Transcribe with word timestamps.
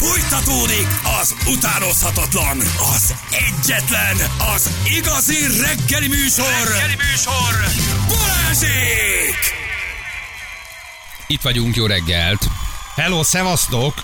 Fújtatódik 0.00 0.86
az 1.20 1.34
utánozhatatlan, 1.46 2.58
az 2.94 3.14
egyetlen, 3.30 4.16
az 4.54 4.70
igazi 4.96 5.36
reggeli 5.60 6.08
műsor, 6.08 6.46
reggeli 6.46 6.96
műsor, 6.96 7.54
Balázsék! 8.08 9.36
Itt 11.26 11.40
vagyunk, 11.40 11.76
jó 11.76 11.86
reggelt! 11.86 12.46
Hello, 12.94 13.22
szevasztok! 13.22 13.94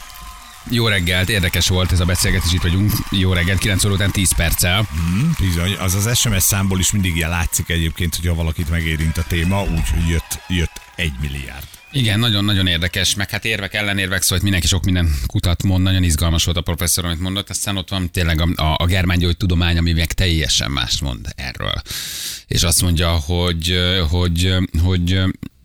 Jó 0.71 0.88
reggelt, 0.88 1.29
érdekes 1.29 1.69
volt 1.69 1.93
ez 1.93 2.01
a 2.01 2.05
beszélgetés, 2.05 2.53
itt 2.53 2.63
vagyunk. 2.63 2.93
Jó 3.11 3.33
reggelt, 3.33 3.59
9 3.59 3.85
óra 3.85 3.95
után 3.95 4.11
10 4.11 4.35
perccel. 4.35 4.87
Hmm, 4.91 5.35
bizony, 5.39 5.77
az 5.79 5.95
az 5.95 6.19
SMS 6.19 6.43
számból 6.43 6.79
is 6.79 6.93
mindig 6.93 7.17
ilyen 7.17 7.31
látszik 7.31 7.69
egyébként, 7.69 8.15
hogyha 8.15 8.35
valakit 8.35 8.71
megérint 8.71 9.17
a 9.17 9.25
téma, 9.29 9.63
úgyhogy 9.63 10.09
jött, 10.09 10.41
jött 10.49 10.81
egy 10.97 11.13
milliárd. 11.21 11.75
Igen, 11.97 12.19
nagyon-nagyon 12.19 12.67
érdekes, 12.67 13.15
meg 13.15 13.31
hát 13.31 13.45
érvek, 13.45 13.75
ellenérvek, 13.75 14.23
szóval 14.23 14.39
mindenki 14.43 14.67
sok 14.67 14.85
minden 14.85 15.15
kutat 15.27 15.63
mond, 15.63 15.83
nagyon 15.83 16.03
izgalmas 16.03 16.45
volt 16.45 16.57
a 16.57 16.61
professzor, 16.61 17.05
amit 17.05 17.21
mondott, 17.21 17.51
aztán 17.51 17.77
ott 17.77 17.89
van 17.89 18.11
tényleg 18.11 18.41
a, 18.41 18.63
a, 18.63 18.77
a 18.79 19.32
tudomány, 19.37 19.79
ami 19.79 19.93
meg 19.93 20.13
teljesen 20.13 20.71
más 20.71 21.01
mond 21.01 21.27
erről. 21.37 21.82
És 22.46 22.63
azt 22.63 22.82
mondja, 22.82 23.09
hogy, 23.09 23.79
hogy, 24.11 24.54
hogy 24.82 25.21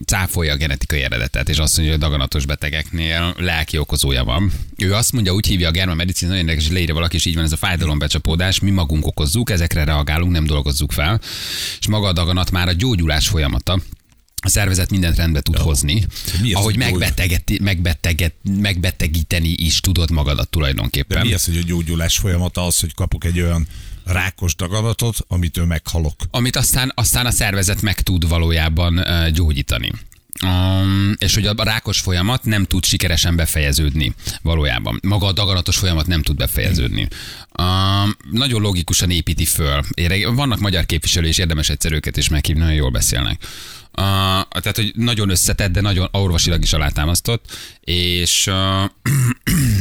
cáfolja 0.06 0.54
a 0.54 0.58
genetikai 0.58 1.02
eredetet, 1.02 1.50
és 1.50 1.58
azt 1.58 1.78
mondja, 1.78 1.96
hogy 1.96 2.04
a 2.04 2.08
daganatos 2.08 2.46
betegeknél 2.46 3.34
lelki 3.38 3.78
okozója 3.78 4.24
van. 4.24 4.52
Ő 4.78 4.94
azt 4.94 5.12
mondja, 5.12 5.34
úgy 5.34 5.48
hívja 5.48 5.68
a 5.68 5.72
germán 5.72 5.96
medicina, 5.96 6.30
nagyon 6.30 6.46
érdekes, 6.46 6.68
hogy 6.68 6.76
leírja 6.76 6.94
valaki, 6.94 7.16
és 7.16 7.26
így 7.26 7.36
van 7.36 7.44
ez 7.44 7.52
a 7.52 7.58
fájdalombecsapódás, 7.58 8.60
mi 8.60 8.70
magunk 8.70 9.08
okozzuk, 9.08 9.50
ezekre 9.50 9.84
reagálunk, 9.84 10.32
nem 10.32 10.46
dolgozzuk 10.46 10.92
fel, 10.92 11.20
és 11.80 11.88
maga 11.88 12.08
a 12.08 12.14
daganat 12.14 12.52
már 12.52 12.68
a 12.68 12.74
gyógyulás 12.74 13.28
folyamata 13.28 13.80
a 14.42 14.50
szervezet 14.50 14.90
mindent 14.90 15.16
rendbe 15.16 15.42
tud 15.42 15.56
Jó. 15.58 15.64
hozni, 15.64 16.06
mi 16.42 16.54
ahogy 16.54 16.78
megbeteget, 16.78 17.44
megbetegíteni 18.60 19.50
is 19.50 19.80
tudod 19.80 20.12
magadat 20.12 20.50
tulajdonképpen. 20.50 21.18
De 21.18 21.24
mi 21.24 21.34
az, 21.34 21.46
hogy 21.46 21.58
a 21.58 21.64
gyógyulás 21.66 22.18
folyamata 22.18 22.66
az, 22.66 22.80
hogy 22.80 22.94
kapok 22.94 23.24
egy 23.24 23.42
olyan 23.42 23.68
rákos 24.04 24.56
daganatot, 24.56 25.18
amitől 25.28 25.66
meghalok? 25.66 26.16
Amit 26.32 26.56
aztán, 26.56 26.92
aztán 26.96 27.26
a 27.26 27.32
szervezet 27.32 27.82
meg 27.82 28.02
tud 28.02 28.28
valójában 28.28 29.04
gyógyítani. 29.34 29.92
Um, 30.46 31.14
és 31.18 31.34
hogy 31.34 31.46
a 31.46 31.54
rákos 31.58 32.00
folyamat 32.00 32.44
nem 32.44 32.66
tud 32.66 32.86
sikeresen 32.86 33.36
befejeződni 33.36 34.14
valójában. 34.42 35.00
Maga 35.04 35.26
a 35.26 35.32
daganatos 35.32 35.78
folyamat 35.78 36.08
nem 36.08 36.22
tud 36.22 36.36
befejeződni. 36.36 37.08
Um, 37.60 38.16
nagyon 38.32 38.62
logikusan 38.62 39.10
építi 39.10 39.46
föl. 39.46 39.84
Vannak 40.34 40.60
magyar 40.60 40.86
képviselő, 40.86 41.28
és 41.28 41.38
érdemes 41.38 41.70
egyszer 41.70 41.92
őket 41.92 42.18
is 42.18 42.30
meghívni, 42.30 42.62
nagyon 42.62 42.76
jól 42.76 42.90
beszélnek. 42.90 43.42
Uh, 43.98 44.04
tehát, 44.62 44.76
hogy 44.76 44.92
nagyon 44.96 45.30
összetett, 45.30 45.72
de 45.72 45.82
nagyon 45.82 46.08
orvosilag 46.12 46.62
is 46.62 46.74
alátámasztott, 46.74 47.46
és 47.80 48.48
uh, 48.48 48.90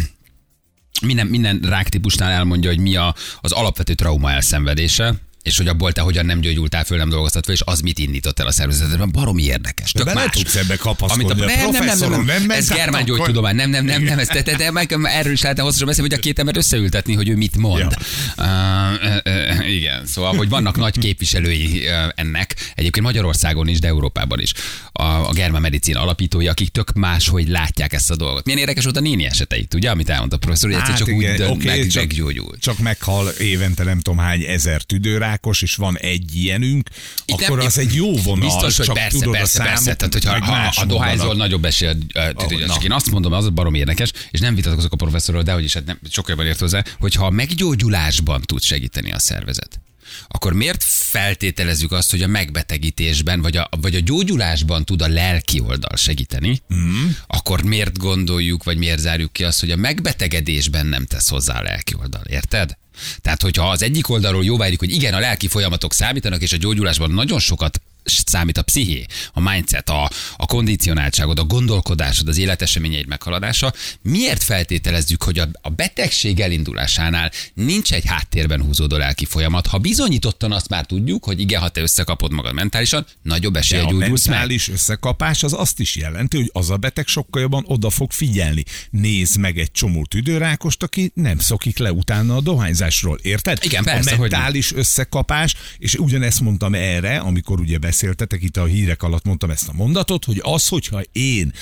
minden, 1.06 1.26
minden 1.26 1.60
ráktípusnál 1.62 2.30
elmondja, 2.30 2.70
hogy 2.70 2.78
mi 2.78 2.96
a, 2.96 3.14
az 3.40 3.52
alapvető 3.52 3.94
trauma 3.94 4.30
elszenvedése, 4.30 5.14
és 5.42 5.56
hogy 5.56 5.68
abból 5.68 5.92
te 5.92 6.00
hogyan 6.00 6.26
nem 6.26 6.40
gyógyultál 6.40 6.84
föl, 6.84 6.98
nem 6.98 7.08
dolgoztat 7.08 7.44
föl, 7.44 7.54
és 7.54 7.62
az 7.64 7.80
mit 7.80 7.98
indított 7.98 8.40
el 8.40 8.46
a 8.46 8.52
szervezetedben. 8.52 9.10
Baromi 9.10 9.42
érdekes. 9.42 9.92
Tök 9.92 10.14
más. 10.14 10.30
tudsz 10.30 10.56
ebbe 10.56 10.76
kapaszkodni. 10.76 11.24
Amit 11.24 11.42
a, 11.42 11.46
nem, 11.46 11.70
nem, 11.70 11.98
nem, 11.98 12.10
nem, 12.10 12.24
nem, 12.24 12.50
ez 12.50 12.68
germán 12.68 13.04
gyógytudomány. 13.04 13.54
Nem, 13.54 13.70
nem, 13.70 13.84
nem, 13.84 14.02
nem, 14.02 14.18
ez, 14.18 14.26
te, 14.26 14.42
te, 14.42 14.56
te, 14.56 14.70
meg, 14.70 14.96
erről 15.02 15.32
is 15.32 15.42
lehetne 15.42 15.62
hosszasan 15.62 15.86
beszélni, 15.86 16.10
hogy 16.10 16.18
a 16.18 16.22
két 16.22 16.38
ember 16.38 16.56
összeültetni, 16.56 17.14
hogy 17.14 17.28
ő 17.28 17.36
mit 17.36 17.56
mond. 17.56 17.78
Ja. 17.78 17.88
Uh, 18.36 19.20
uh, 19.58 19.70
igen, 19.72 20.06
szóval, 20.06 20.36
hogy 20.36 20.48
vannak 20.48 20.76
nagy 20.76 20.98
képviselői 20.98 21.86
uh, 21.86 22.12
ennek, 22.14 22.54
egyébként 22.74 23.04
Magyarországon 23.06 23.68
is, 23.68 23.78
de 23.78 23.88
Európában 23.88 24.40
is. 24.40 24.52
A, 24.92 25.02
a 25.02 25.32
germán 25.32 25.60
medicin 25.60 25.96
alapítói, 25.96 26.48
akik 26.48 26.68
tök 26.68 26.92
máshogy 26.92 27.48
látják 27.48 27.92
ezt 27.92 28.10
a 28.10 28.16
dolgot. 28.16 28.44
Milyen 28.44 28.60
érdekes 28.60 28.84
volt 28.84 28.96
a 28.96 29.00
néni 29.00 29.24
eseteit, 29.24 29.74
ugye, 29.74 29.90
amit 29.90 30.08
elmondta 30.08 30.36
a 30.36 30.38
professzor, 30.38 30.70
hogy 30.70 30.80
hát 30.80 30.96
csak 30.96 31.08
igen, 31.08 31.18
úgy 31.18 31.36
dönt, 31.36 31.50
okay, 31.50 31.78
meg, 31.78 31.86
csak, 31.86 32.02
meggyógyult. 32.02 32.60
Csak 32.60 32.78
meghal 32.78 33.28
évente 33.28 33.84
nem 33.84 34.00
tudom 34.00 34.18
hány 34.18 34.42
ezer 34.42 34.82
tüdőrá, 34.82 35.29
rákos, 35.30 35.62
és 35.62 35.74
van 35.74 35.98
egy 35.98 36.36
ilyenünk, 36.36 36.88
Itt 37.24 37.42
akkor 37.42 37.56
nem, 37.56 37.66
az 37.66 37.78
egy 37.78 37.94
jó 37.94 38.16
vonal. 38.16 38.44
Biztos, 38.44 38.76
hogy 38.76 38.86
csak 38.86 38.94
persze, 38.94 39.18
tudod 39.18 39.34
persze, 39.34 39.62
a 39.62 39.66
persze. 39.66 39.94
Tehát, 39.94 40.12
hogyha 40.12 40.44
ha, 40.44 40.70
a 40.80 40.84
dohányzol 40.84 41.34
nagyobb 41.34 41.64
esél, 41.64 41.96
oh, 42.14 42.66
csak 42.66 42.84
én 42.84 42.92
azt 42.92 43.10
mondom, 43.10 43.32
az 43.32 43.48
barom 43.48 43.74
érdekes, 43.74 44.12
és 44.30 44.40
nem 44.40 44.54
vitatkozok 44.54 44.92
a 44.92 44.96
professzorról, 44.96 45.42
de 45.42 45.52
hogy 45.52 45.64
is, 45.64 45.74
hát 45.74 45.84
nem, 45.84 45.98
sokkal 46.10 46.30
jobban 46.30 46.46
ért 46.46 46.60
hozzá, 46.60 46.84
hogyha 46.98 47.26
a 47.26 47.30
meggyógyulásban 47.30 48.40
tud 48.40 48.62
segíteni 48.62 49.12
a 49.12 49.18
szervezet 49.18 49.80
akkor 50.28 50.52
miért 50.52 50.82
feltételezzük 50.84 51.92
azt, 51.92 52.10
hogy 52.10 52.22
a 52.22 52.26
megbetegítésben, 52.26 53.40
vagy 53.40 53.56
a, 53.56 53.68
vagy 53.80 53.94
a 53.94 54.00
gyógyulásban 54.00 54.84
tud 54.84 55.02
a 55.02 55.08
lelki 55.08 55.60
oldal 55.60 55.96
segíteni, 55.96 56.60
mm. 56.74 57.08
akkor 57.26 57.62
miért 57.62 57.98
gondoljuk, 57.98 58.64
vagy 58.64 58.76
miért 58.76 58.98
zárjuk 58.98 59.32
ki 59.32 59.44
azt, 59.44 59.60
hogy 59.60 59.70
a 59.70 59.76
megbetegedésben 59.76 60.86
nem 60.86 61.06
tesz 61.06 61.28
hozzá 61.28 61.58
a 61.58 61.62
lelki 61.62 61.94
oldal, 62.00 62.22
érted? 62.28 62.76
Tehát, 63.20 63.42
hogyha 63.42 63.70
az 63.70 63.82
egyik 63.82 64.08
oldalról 64.08 64.44
jóváírjuk, 64.44 64.80
hogy 64.80 64.92
igen, 64.92 65.14
a 65.14 65.18
lelki 65.18 65.48
folyamatok 65.48 65.92
számítanak, 65.92 66.42
és 66.42 66.52
a 66.52 66.56
gyógyulásban 66.56 67.10
nagyon 67.10 67.38
sokat 67.38 67.80
számít 68.04 68.58
a 68.58 68.62
psziché, 68.62 69.04
a 69.32 69.40
mindset, 69.50 69.88
a, 69.88 70.10
a 70.36 70.46
kondicionáltságod, 70.46 71.38
a 71.38 71.44
gondolkodásod, 71.44 72.28
az 72.28 72.38
életeseményeid 72.38 73.06
meghaladása. 73.06 73.72
Miért 74.02 74.42
feltételezzük, 74.42 75.22
hogy 75.22 75.38
a, 75.38 75.48
a 75.60 75.68
betegség 75.68 76.40
elindulásánál 76.40 77.30
nincs 77.54 77.92
egy 77.92 78.04
háttérben 78.06 78.62
húzódó 78.62 78.96
lelki 78.96 79.24
folyamat? 79.24 79.66
Ha 79.66 79.78
bizonyítottan 79.78 80.52
azt 80.52 80.68
már 80.68 80.86
tudjuk, 80.86 81.24
hogy 81.24 81.40
igen, 81.40 81.60
ha 81.60 81.68
te 81.68 81.80
összekapod 81.80 82.32
magad 82.32 82.54
mentálisan, 82.54 83.06
nagyobb 83.22 83.56
esélye 83.56 83.82
gyógyulsz 83.82 84.26
meg. 84.26 84.34
A 84.34 84.38
mentális 84.38 84.66
meg. 84.66 84.76
összekapás 84.76 85.42
az 85.42 85.52
azt 85.52 85.80
is 85.80 85.96
jelenti, 85.96 86.36
hogy 86.36 86.50
az 86.52 86.70
a 86.70 86.76
beteg 86.76 87.06
sokkal 87.06 87.42
jobban 87.42 87.64
oda 87.66 87.90
fog 87.90 88.12
figyelni. 88.12 88.64
Nézd 88.90 89.38
meg 89.38 89.58
egy 89.58 89.72
csomó 89.72 90.04
tüdőrákost, 90.04 90.82
aki 90.82 91.10
nem 91.14 91.38
szokik 91.38 91.78
le 91.78 91.92
utána 91.92 92.36
a 92.36 92.40
dohányzásról. 92.40 93.18
Érted? 93.22 93.58
Igen, 93.62 93.84
persze, 93.84 94.14
a 94.14 94.18
mentális 94.18 94.68
hogy... 94.68 94.78
összekapás, 94.78 95.54
és 95.78 95.94
ugyanezt 95.94 96.40
mondtam 96.40 96.74
erre, 96.74 97.18
amikor 97.18 97.60
ugye 97.60 97.78
beszéltetek, 97.90 98.42
itt 98.42 98.56
a 98.56 98.64
hírek 98.64 99.02
alatt 99.02 99.24
mondtam 99.24 99.50
ezt 99.50 99.68
a 99.68 99.72
mondatot, 99.72 100.24
hogy 100.24 100.40
az, 100.42 100.68
hogyha 100.68 101.00
én 101.12 101.52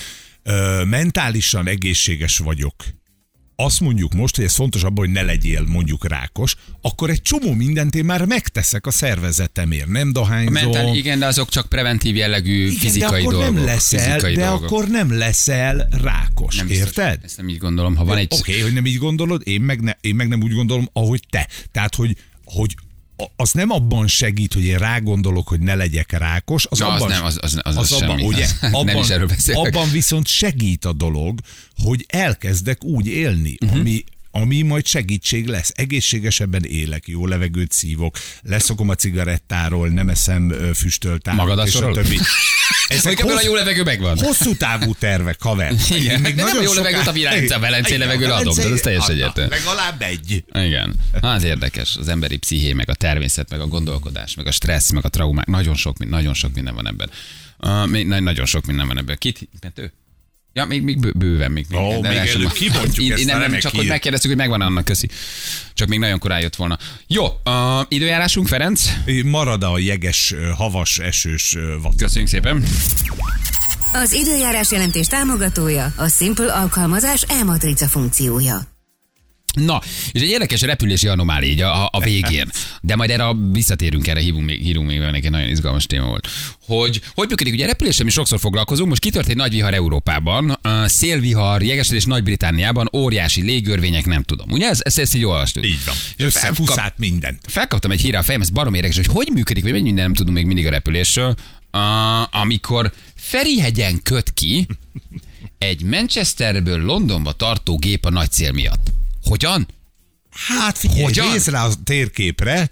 ö, 0.43 0.83
mentálisan 0.85 1.67
egészséges 1.67 2.39
vagyok, 2.39 2.75
azt 3.57 3.81
mondjuk 3.81 4.13
most, 4.13 4.37
hogy 4.37 4.45
ez 4.45 4.55
fontos 4.55 4.83
abban, 4.83 5.05
hogy 5.05 5.15
ne 5.15 5.23
legyél 5.23 5.65
mondjuk 5.67 6.09
rákos, 6.09 6.57
akkor 6.81 7.11
egy 7.11 7.23
csomó 7.23 7.53
mindent 7.53 7.95
én 7.95 8.05
már 8.05 8.25
megteszek 8.25 8.87
a 8.87 8.91
szervezetemért, 8.91 9.87
nem 9.87 10.13
dohányzom. 10.13 10.53
Mentál, 10.53 10.95
igen, 10.95 11.19
de 11.19 11.27
azok 11.27 11.49
csak 11.49 11.69
preventív 11.69 12.17
jellegű 12.17 12.67
igen, 12.67 12.79
fizikai 12.79 13.23
de 13.23 13.27
akkor 13.27 13.33
dolgok. 13.33 13.55
Nem 13.55 13.65
leszel, 13.65 14.11
fizikai 14.11 14.35
de 14.35 14.45
dolgok. 14.45 14.65
akkor 14.65 14.89
nem 14.89 15.19
leszel 15.19 15.89
rákos, 16.03 16.57
nem 16.57 16.69
érted? 16.69 17.11
Biztos, 17.11 17.25
ezt 17.25 17.37
nem 17.37 17.49
így 17.49 17.59
gondolom. 17.59 17.97
Ha 17.97 18.05
van 18.05 18.17
egy... 18.17 18.33
Oké, 18.33 18.51
okay, 18.51 18.63
hogy 18.63 18.73
nem 18.73 18.87
így 18.87 18.99
gondolod, 18.99 19.43
én 19.45 19.61
meg, 19.61 19.81
ne, 19.81 19.93
én 20.01 20.15
meg 20.15 20.29
nem 20.29 20.43
úgy 20.43 20.53
gondolom, 20.53 20.89
ahogy 20.93 21.23
te. 21.31 21.49
Tehát, 21.73 21.95
hogy, 21.95 22.17
hogy 22.45 22.75
az 23.37 23.53
nem 23.53 23.71
abban 23.71 24.07
segít, 24.07 24.53
hogy 24.53 24.65
én 24.65 24.79
rágondolok, 24.79 25.49
hogy 25.49 25.61
ne 25.61 25.75
legyek 25.75 26.13
rákos, 26.13 26.67
az, 26.67 26.79
Na, 26.79 26.87
abban, 26.87 27.11
az 27.11 27.17
nem, 27.17 27.25
az, 27.25 27.39
az, 27.41 27.61
az, 27.63 27.77
az, 27.77 27.93
az 27.93 28.03
abban, 28.03 28.19
semmi. 28.19 28.29
ugye, 28.29 28.47
abban, 28.61 28.85
nem 28.95 28.97
is 28.97 29.09
erről 29.09 29.31
abban 29.53 29.91
viszont 29.91 30.27
segít 30.27 30.85
a 30.85 30.93
dolog, 30.93 31.41
hogy 31.77 32.05
elkezdek 32.09 32.85
úgy 32.85 33.07
élni, 33.07 33.57
uh-huh. 33.61 33.79
ami 33.79 34.05
ami 34.31 34.63
majd 34.63 34.87
segítség 34.87 35.47
lesz. 35.47 35.73
Egészségesebben 35.75 36.65
élek, 36.65 37.09
jó 37.09 37.27
levegőt 37.27 37.73
szívok, 37.73 38.19
leszokom 38.43 38.89
a 38.89 38.95
cigarettáról, 38.95 39.89
nem 39.89 40.09
eszem 40.09 40.55
füstölt 40.75 41.33
Magad 41.35 41.67
és 41.67 41.75
a 41.75 41.91
többi. 41.91 42.19
Ezek 42.89 43.21
hossz... 43.21 43.43
a 43.43 43.45
jó 43.45 43.55
levegő 43.55 43.83
megvan. 43.83 44.19
Hosszú 44.19 44.57
távú 44.57 44.95
tervek, 44.95 45.43
haver. 45.43 45.73
Igen, 45.91 46.21
még 46.21 46.35
de 46.35 46.45
nem 46.45 46.57
a 46.57 46.63
jó 46.63 46.73
levegőt 46.73 47.07
a 47.07 47.13
Vilánc, 47.13 47.51
a 47.51 47.59
Velencé 47.59 47.97
levegőre 47.97 48.35
adom, 48.35 48.55
de 48.55 48.63
ez 48.63 48.81
teljesen 48.81 49.15
egyértelmű. 49.15 49.51
Legalább 49.51 50.03
egy. 50.03 50.45
Igen. 50.53 50.95
Hát 51.23 51.43
érdekes, 51.43 51.97
az 51.97 52.09
emberi 52.09 52.37
psziché, 52.37 52.73
meg 52.73 52.91
a 52.91 52.95
természet, 52.95 53.51
meg 53.51 53.61
a 53.61 53.67
gondolkodás, 53.67 54.35
meg 54.35 54.47
a 54.47 54.51
stressz, 54.51 54.91
meg 54.91 55.05
a 55.05 55.09
traumák, 55.09 55.47
nagyon 55.47 55.75
sok, 55.75 56.09
nagyon 56.09 56.35
sok 56.35 56.55
minden 56.55 56.75
van 56.75 56.87
ebben. 56.87 57.11
Uh, 57.59 58.21
nagyon 58.21 58.47
sok 58.47 58.67
minden 58.67 58.87
van 58.87 58.99
ebben. 58.99 59.17
Kit? 59.19 59.49
Mert 59.61 59.79
ő? 59.79 59.93
Ja, 60.53 60.65
még, 60.65 60.83
még 60.83 61.17
bőven. 61.19 61.51
Még, 61.51 61.67
még, 61.69 61.81
oh, 61.81 62.03
még 62.03 62.17
előbb 62.17 62.53
kibontjuk 62.53 63.11
ezt 63.11 63.25
nem, 63.25 63.41
nem, 63.41 63.59
csak 63.59 63.75
hogy 63.75 63.87
megkérdeztük, 63.87 64.31
hogy 64.31 64.39
megvan 64.39 64.61
annak, 64.61 64.85
köszi. 64.85 65.09
Csak 65.75 65.89
még 65.89 65.99
nagyon 65.99 66.19
korán 66.19 66.41
jött 66.41 66.57
volna. 66.57 66.79
Jó, 67.07 67.25
uh, 67.25 67.33
időjárásunk, 67.89 68.49
Ferenc? 68.49 68.91
Marad 69.25 69.63
a 69.63 69.79
jeges, 69.79 70.35
havas, 70.57 70.99
esős 70.99 71.57
vatt. 71.83 71.97
Köszönjük 71.97 72.31
szépen. 72.31 72.65
Az 73.93 74.13
időjárás 74.13 74.71
jelentés 74.71 75.07
támogatója 75.07 75.93
a 75.97 76.09
Simple 76.09 76.53
alkalmazás 76.53 77.23
e-matrica 77.23 77.87
funkciója. 77.87 78.78
Na, 79.65 79.81
és 80.13 80.21
egy 80.21 80.29
érdekes 80.29 80.61
repülési 80.61 81.09
anomália 81.09 81.51
így 81.51 81.61
a, 81.61 81.89
a 81.93 82.01
végén. 82.01 82.51
De 82.81 82.97
majd 82.97 83.11
erre 83.11 83.25
visszatérünk, 83.53 84.07
erre 84.07 84.21
hívunk 84.21 84.45
még, 84.45 84.63
hívunk 84.63 84.89
még, 84.89 85.01
egy 85.01 85.31
nagyon 85.31 85.49
izgalmas 85.49 85.87
téma 85.87 86.07
volt. 86.07 86.29
Hogy 86.67 87.01
hogy 87.15 87.29
működik, 87.29 87.53
ugye 87.53 87.67
repüléssel 87.67 88.05
mi 88.05 88.11
sokszor 88.11 88.39
foglalkozunk, 88.39 88.89
most 88.89 89.01
kitört 89.01 89.29
egy 89.29 89.37
nagy 89.37 89.51
vihar 89.51 89.75
Európában, 89.75 90.59
szélvihar, 90.85 91.63
jegesedés 91.63 92.05
Nagy-Britániában, 92.05 92.91
óriási 92.93 93.43
légörvények, 93.43 94.07
nem 94.07 94.23
tudom. 94.23 94.51
Ugye 94.51 94.69
ez, 94.69 94.81
ezt, 94.83 94.99
ezt 94.99 95.15
így 95.15 95.25
olvastuk. 95.25 95.67
Így 95.67 95.85
van. 95.87 95.95
Összefuszált 96.17 96.95
mindent. 96.99 97.41
Felkaptam 97.47 97.91
egy 97.91 98.01
hírre 98.01 98.19
a 98.19 98.23
fejem, 98.23 98.41
ez 98.41 98.51
barom 98.51 98.75
érdekes, 98.75 98.97
hogy 98.97 99.07
hogy 99.07 99.29
működik, 99.33 99.63
vagy 99.63 99.73
minden 99.73 99.95
nem 99.95 100.15
tudunk 100.15 100.37
még 100.37 100.47
mindig 100.47 100.67
a 100.67 100.71
repülésről, 100.71 101.35
amikor 102.31 102.93
Ferihegyen 103.15 104.03
köt 104.03 104.33
ki, 104.35 104.67
egy 105.59 105.83
Manchesterből 105.83 106.83
Londonba 106.83 107.33
tartó 107.33 107.77
gép 107.77 108.05
a 108.05 108.11
nagy 108.11 108.31
cél 108.31 108.53
miatt. 108.53 108.93
Hogyan? 109.25 109.69
Hát 110.31 110.79
figyelj, 110.79 111.03
Hogyan? 111.03 111.31
nézz 111.31 111.47
rá 111.49 111.67
a 111.67 111.71
térképre, 111.85 112.69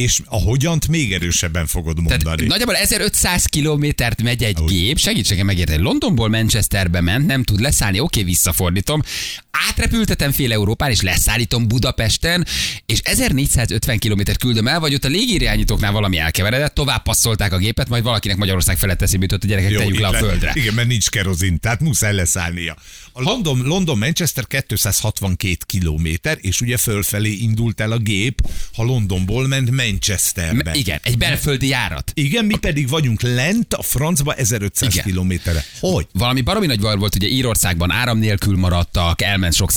és 0.00 0.20
a 0.24 0.40
hogyant 0.40 0.88
még 0.88 1.12
erősebben 1.12 1.66
fogod 1.66 1.96
mondani. 1.96 2.22
Tehát 2.22 2.46
nagyjából 2.46 2.76
1500 2.76 3.44
kilométert 3.44 4.22
megy 4.22 4.42
egy 4.42 4.60
Úgy. 4.60 4.70
gép, 4.70 4.98
segítségem 4.98 5.46
megérteni. 5.46 5.82
Londonból 5.82 6.28
Manchesterbe 6.28 7.00
ment, 7.00 7.26
nem 7.26 7.42
tud 7.42 7.60
leszállni, 7.60 8.00
oké, 8.00 8.22
visszafordítom. 8.22 9.02
Átrepültetem 9.68 10.32
fél 10.32 10.52
Európán, 10.52 10.90
és 10.90 11.00
leszállítom 11.00 11.68
Budapesten, 11.68 12.46
és 12.86 13.00
1450 13.02 13.98
kilométert 13.98 14.38
küldöm 14.38 14.68
el, 14.68 14.80
vagy 14.80 14.94
ott 14.94 15.04
a 15.04 15.08
légirányítóknál 15.08 15.92
valami 15.92 16.18
elkeveredett, 16.18 16.74
tovább 16.74 17.02
passzolták 17.02 17.52
a 17.52 17.56
gépet, 17.56 17.88
majd 17.88 18.02
valakinek 18.02 18.36
Magyarország 18.36 18.78
felett 18.78 19.02
eszébe 19.02 19.22
jutott, 19.22 19.44
a 19.44 19.46
gyerekek 19.46 19.70
Jó, 19.70 19.78
tegyük 19.78 19.98
le 19.98 20.06
a 20.08 20.12
földre. 20.12 20.52
Igen, 20.54 20.74
mert 20.74 20.88
nincs 20.88 21.08
kerozin, 21.08 21.60
tehát 21.60 21.80
muszáj 21.80 22.14
leszállnia. 22.14 22.76
A 23.12 23.22
London, 23.22 23.62
London 23.64 23.98
Manchester 23.98 24.46
262 24.46 25.56
kilométer, 25.66 26.38
és 26.40 26.60
ugye 26.60 26.76
fölfelé 26.76 27.30
indult 27.30 27.80
el 27.80 27.92
a 27.92 27.98
gép, 27.98 28.40
ha 28.72 28.82
Londonból 28.82 29.46
ment 29.46 29.70
Manchesterbe. 29.90 30.70
Igen, 30.74 31.00
egy 31.02 31.18
belföldi 31.18 31.68
járat. 31.68 32.10
Igen, 32.14 32.44
mi 32.44 32.56
pedig 32.56 32.88
vagyunk 32.88 33.22
lent 33.22 33.74
a 33.74 33.82
francba 33.82 34.34
1500 34.34 34.92
Igen. 34.92 35.04
kilométerre. 35.04 35.64
Hogy? 35.80 36.06
Valami 36.12 36.40
baromi 36.40 36.66
nagy 36.66 36.80
volt, 36.80 37.14
ugye 37.14 37.28
Írországban 37.28 37.90
áram 37.90 38.18
nélkül 38.18 38.56
maradtak, 38.56 39.22
elment 39.22 39.54
sok 39.54 39.70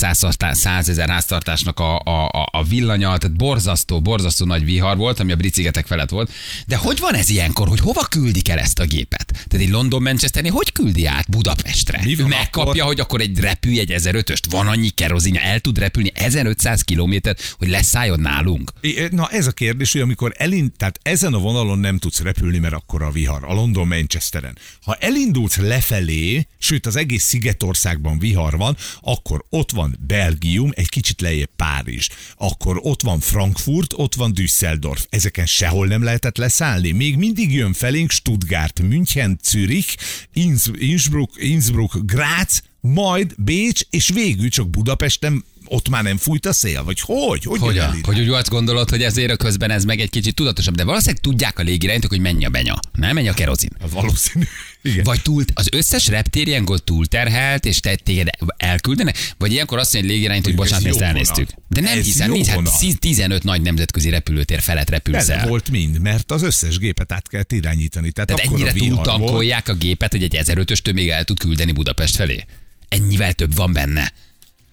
százezer 0.50 1.08
háztartásnak 1.08 1.80
a, 1.80 1.98
a, 1.98 2.48
a, 2.50 2.64
villanya, 2.68 3.18
tehát 3.18 3.36
borzasztó, 3.36 4.00
borzasztó 4.00 4.44
nagy 4.44 4.64
vihar 4.64 4.96
volt, 4.96 5.20
ami 5.20 5.32
a 5.32 5.36
brit 5.36 5.54
szigetek 5.54 5.86
felett 5.86 6.10
volt. 6.10 6.30
De 6.66 6.76
hogy 6.76 6.98
van 6.98 7.14
ez 7.14 7.28
ilyenkor, 7.28 7.68
hogy 7.68 7.80
hova 7.80 8.06
küldik 8.10 8.48
el 8.48 8.58
ezt 8.58 8.78
a 8.78 8.84
gépet? 8.84 9.26
Tehát 9.26 9.66
egy 9.66 9.72
London 9.72 10.02
Manchesternél 10.02 10.52
hogy 10.52 10.72
küldi 10.72 11.06
át 11.06 11.30
Budapestre? 11.30 12.00
Mi 12.04 12.14
van 12.14 12.28
megkapja, 12.28 12.70
akkor? 12.70 12.82
hogy 12.82 13.00
akkor 13.00 13.20
egy 13.20 13.38
repülj 13.38 13.78
egy 13.78 13.94
1005-öst, 13.96 14.42
van 14.50 14.66
annyi 14.66 14.88
kerozinja, 14.88 15.40
el 15.40 15.60
tud 15.60 15.78
repülni 15.78 16.10
1500 16.14 16.82
kilométert, 16.82 17.54
hogy 17.58 17.68
leszálljon 17.68 18.20
nálunk? 18.20 18.72
Na 19.10 19.28
ez 19.30 19.46
a 19.46 19.52
kérdés, 19.52 19.93
hogy 19.94 20.02
amikor 20.02 20.32
elind, 20.36 20.72
tehát 20.76 20.98
ezen 21.02 21.34
a 21.34 21.38
vonalon 21.38 21.78
nem 21.78 21.98
tudsz 21.98 22.20
repülni, 22.20 22.58
mert 22.58 22.74
akkor 22.74 23.02
a 23.02 23.10
vihar, 23.10 23.44
a 23.44 23.54
London 23.54 23.86
Manchesteren. 23.86 24.58
Ha 24.82 24.94
elindulsz 24.94 25.56
lefelé, 25.56 26.46
sőt 26.58 26.86
az 26.86 26.96
egész 26.96 27.24
Szigetországban 27.24 28.18
vihar 28.18 28.56
van, 28.56 28.76
akkor 29.00 29.44
ott 29.50 29.70
van 29.70 29.98
Belgium, 30.06 30.70
egy 30.74 30.88
kicsit 30.88 31.20
lejjebb 31.20 31.50
Párizs, 31.56 32.08
akkor 32.36 32.78
ott 32.82 33.02
van 33.02 33.20
Frankfurt, 33.20 33.92
ott 33.96 34.14
van 34.14 34.32
Düsseldorf. 34.32 35.06
Ezeken 35.10 35.46
sehol 35.46 35.86
nem 35.86 36.02
lehetett 36.02 36.36
leszállni. 36.36 36.90
Még 36.90 37.16
mindig 37.16 37.52
jön 37.52 37.72
felénk 37.72 38.10
Stuttgart, 38.10 38.80
München, 38.80 39.38
Zürich, 39.42 39.96
Innsbruck, 40.32 41.42
Innsbruck, 41.42 42.04
Graz, 42.04 42.62
majd 42.80 43.34
Bécs, 43.36 43.80
és 43.90 44.08
végül 44.08 44.48
csak 44.48 44.70
Budapesten 44.70 45.44
ott 45.66 45.88
már 45.88 46.02
nem 46.02 46.16
fújt 46.16 46.46
a 46.46 46.52
szél? 46.52 46.84
Vagy 46.84 47.00
hogy? 47.00 47.44
Hogy, 47.44 47.60
hogy, 47.60 47.78
a, 47.78 47.94
hogy 48.02 48.20
úgy 48.20 48.28
azt 48.28 48.48
gondolod, 48.48 48.90
hogy 48.90 49.02
ezért 49.02 49.30
a 49.30 49.36
közben 49.36 49.70
ez 49.70 49.84
meg 49.84 50.00
egy 50.00 50.10
kicsit 50.10 50.34
tudatosabb, 50.34 50.74
de 50.74 50.84
valószínűleg 50.84 51.20
tudják 51.20 51.58
a 51.58 51.62
légirányítók, 51.62 52.10
hogy 52.10 52.20
mennyi 52.20 52.44
a 52.44 52.48
benya. 52.48 52.78
Nem 52.92 53.14
mennyi 53.14 53.28
a 53.28 53.32
kerozin. 53.32 53.70
Az 53.80 53.92
valószínű. 53.92 54.44
Igen. 54.82 55.04
Vagy 55.04 55.22
túl, 55.22 55.44
az 55.54 55.68
összes 55.72 56.06
reptér 56.08 56.48
ilyenkor 56.48 56.80
túlterhelt, 56.80 57.64
és 57.64 57.80
te 57.80 57.94
téged 57.94 58.28
elküldene, 58.56 59.12
vagy 59.38 59.52
ilyenkor 59.52 59.78
azt 59.78 59.92
mondja, 59.92 60.10
hogy 60.10 60.18
légirányító, 60.18 60.48
hogy 60.48 60.58
bocsánat, 60.58 60.86
ezt 60.86 61.00
elnéztük. 61.00 61.48
De 61.68 61.80
nem 61.80 61.98
ez 61.98 62.04
hiszem, 62.04 62.30
nincs, 62.30 62.46
hát 62.46 62.98
15 62.98 63.42
nagy 63.42 63.62
nemzetközi 63.62 64.10
repülőtér 64.10 64.60
felett 64.60 64.90
repülsz 64.90 65.28
el. 65.28 65.48
volt 65.48 65.70
mind, 65.70 66.00
mert 66.00 66.32
az 66.32 66.42
összes 66.42 66.78
gépet 66.78 67.12
át 67.12 67.28
kell 67.28 67.42
irányítani. 67.48 68.10
Tehát, 68.10 68.28
Tehát 68.28 68.44
ennyire 68.44 68.72
túltankolják 68.72 69.68
a 69.68 69.74
gépet, 69.74 70.10
hogy 70.10 70.22
egy 70.22 70.36
1005-östől 70.42 70.94
még 70.94 71.08
el 71.08 71.24
tud 71.24 71.38
küldeni 71.38 71.72
Budapest 71.72 72.14
felé. 72.14 72.44
Ennyivel 72.88 73.32
több 73.32 73.54
van 73.54 73.72
benne. 73.72 74.12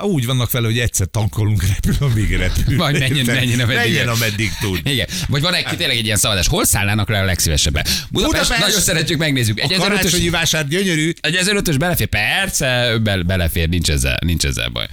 Úgy 0.03 0.25
vannak 0.25 0.51
vele, 0.51 0.65
hogy 0.65 0.79
egyszer 0.79 1.07
tankolunk, 1.11 1.63
repül, 1.67 2.07
amíg 2.09 2.35
repül. 2.35 2.75
Majd 2.75 2.99
menjen, 2.99 3.25
menjen, 3.25 3.59
ameddig, 3.59 3.75
menjen, 3.75 4.07
ameddig 4.07 4.51
tud. 4.59 4.79
Igen. 4.83 5.07
Vagy 5.27 5.41
van 5.41 5.53
egy, 5.53 5.65
tényleg 5.77 5.97
egy 5.97 6.05
ilyen 6.05 6.17
szavazás. 6.17 6.47
Hol 6.47 6.65
szállnának 6.65 7.09
le 7.09 7.19
a 7.19 7.25
legszívesebben? 7.25 7.83
Budapest, 8.09 8.41
Budapest, 8.41 8.67
nagyon 8.67 8.81
szeretjük, 8.81 9.19
megnézzük. 9.19 9.59
Egy 9.59 9.73
a 9.73 9.77
karácsonyi 9.77 10.29
vásár 10.29 10.67
gyönyörű. 10.67 11.13
Egy 11.19 11.39
1005-ös 11.41 11.75
belefér, 11.79 12.07
persze, 12.07 12.97
be, 13.03 13.23
belefér, 13.23 13.69
nincs 13.69 13.89
ezzel, 13.89 14.17
nincs 14.25 14.45
ezzel 14.45 14.69
baj. 14.69 14.87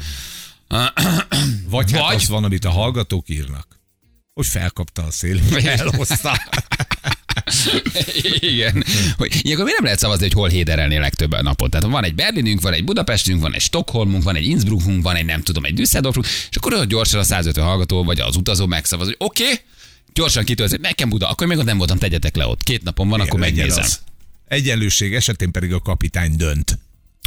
Vagy, 1.68 1.92
hát 1.92 2.00
Vagy... 2.00 2.14
az 2.14 2.28
van, 2.28 2.44
amit 2.44 2.64
a 2.64 2.70
hallgatók 2.70 3.28
írnak. 3.28 3.66
Hogy 4.34 4.46
felkapta 4.46 5.02
a 5.02 5.10
szél, 5.10 5.40
elhozta. 5.64 6.40
Igen. 8.38 8.84
Hogy, 9.16 9.38
ilyenkor 9.42 9.64
mi 9.64 9.72
nem 9.74 9.84
lehet 9.84 9.98
szavazni, 9.98 10.24
hogy 10.24 10.32
hol 10.32 10.48
héderelnél 10.48 11.00
legtöbb 11.00 11.32
a 11.32 11.42
napot. 11.42 11.70
Tehát 11.70 11.86
van 11.86 12.04
egy 12.04 12.14
Berlinünk, 12.14 12.60
van 12.60 12.72
egy 12.72 12.84
Budapestünk, 12.84 13.40
van 13.40 13.54
egy 13.54 13.60
Stockholmunk, 13.60 14.22
van 14.22 14.36
egy 14.36 14.44
Innsbruckunk, 14.44 15.02
van 15.02 15.16
egy 15.16 15.24
nem 15.24 15.42
tudom, 15.42 15.64
egy 15.64 15.74
Düsseldorfunk, 15.74 16.26
és 16.26 16.56
akkor 16.56 16.74
ott 16.74 16.88
gyorsan 16.88 17.20
a 17.20 17.22
150 17.22 17.64
hallgató 17.64 18.04
vagy 18.04 18.20
az 18.20 18.36
utazó 18.36 18.66
megszavaz, 18.66 19.06
hogy 19.06 19.16
oké, 19.18 19.42
okay, 19.42 19.56
gyorsan 20.12 20.44
kitöltött, 20.44 20.80
nekem 20.80 21.08
Buda, 21.08 21.28
akkor 21.28 21.46
még 21.46 21.58
ott 21.58 21.64
nem 21.64 21.78
voltam, 21.78 21.98
tegyetek 21.98 22.36
le 22.36 22.46
ott. 22.46 22.62
Két 22.62 22.82
napon 22.82 23.08
van, 23.08 23.18
Igen, 23.18 23.28
akkor 23.28 23.40
megnézem. 23.40 23.84
Egyenlőség 24.48 25.14
esetén 25.14 25.50
pedig 25.50 25.72
a 25.72 25.80
kapitány 25.80 26.36
dönt. 26.36 26.78